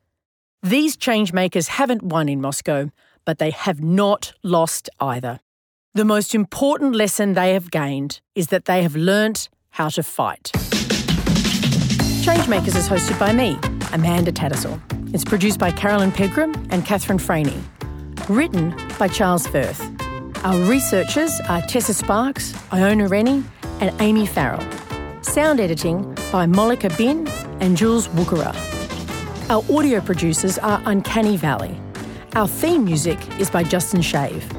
[0.64, 2.90] These changemakers haven't won in Moscow,
[3.24, 5.38] but they have not lost either.
[5.94, 10.50] The most important lesson they have gained is that they have learnt how to fight.
[12.24, 13.56] Changemakers is hosted by me,
[13.92, 14.80] Amanda Tattersall.
[15.14, 17.62] It's produced by Carolyn Pegram and Catherine Franey
[18.28, 19.80] written by Charles Firth.
[20.44, 23.44] Our researchers are Tessa Sparks, Iona Rennie,
[23.80, 24.60] and Amy Farrell.
[25.22, 27.28] Sound editing by Molika Bin
[27.60, 28.54] and Jules Wukara.
[29.50, 31.78] Our audio producers are Uncanny Valley.
[32.34, 34.50] Our theme music is by Justin Shave.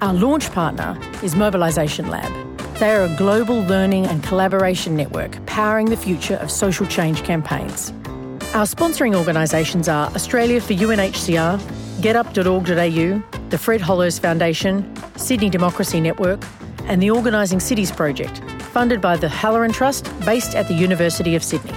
[0.00, 2.32] Our launch partner is Mobilisation Lab.
[2.78, 7.90] They are a global learning and collaboration network powering the future of social change campaigns.
[8.52, 11.60] Our sponsoring organisations are Australia for UNHCR,
[12.04, 16.44] getup.org.au, the Fred Hollows Foundation, Sydney Democracy Network,
[16.82, 18.42] and the Organising Cities Project,
[18.74, 21.72] funded by the Halloran Trust based at the University of Sydney.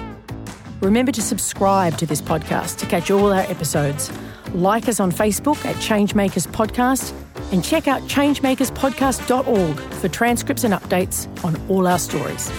[0.82, 4.12] Remember to subscribe to this podcast to catch all our episodes.
[4.54, 7.14] Like us on Facebook at Changemakers Podcast
[7.54, 12.52] and check out changemakerspodcast.org for transcripts and updates on all our stories.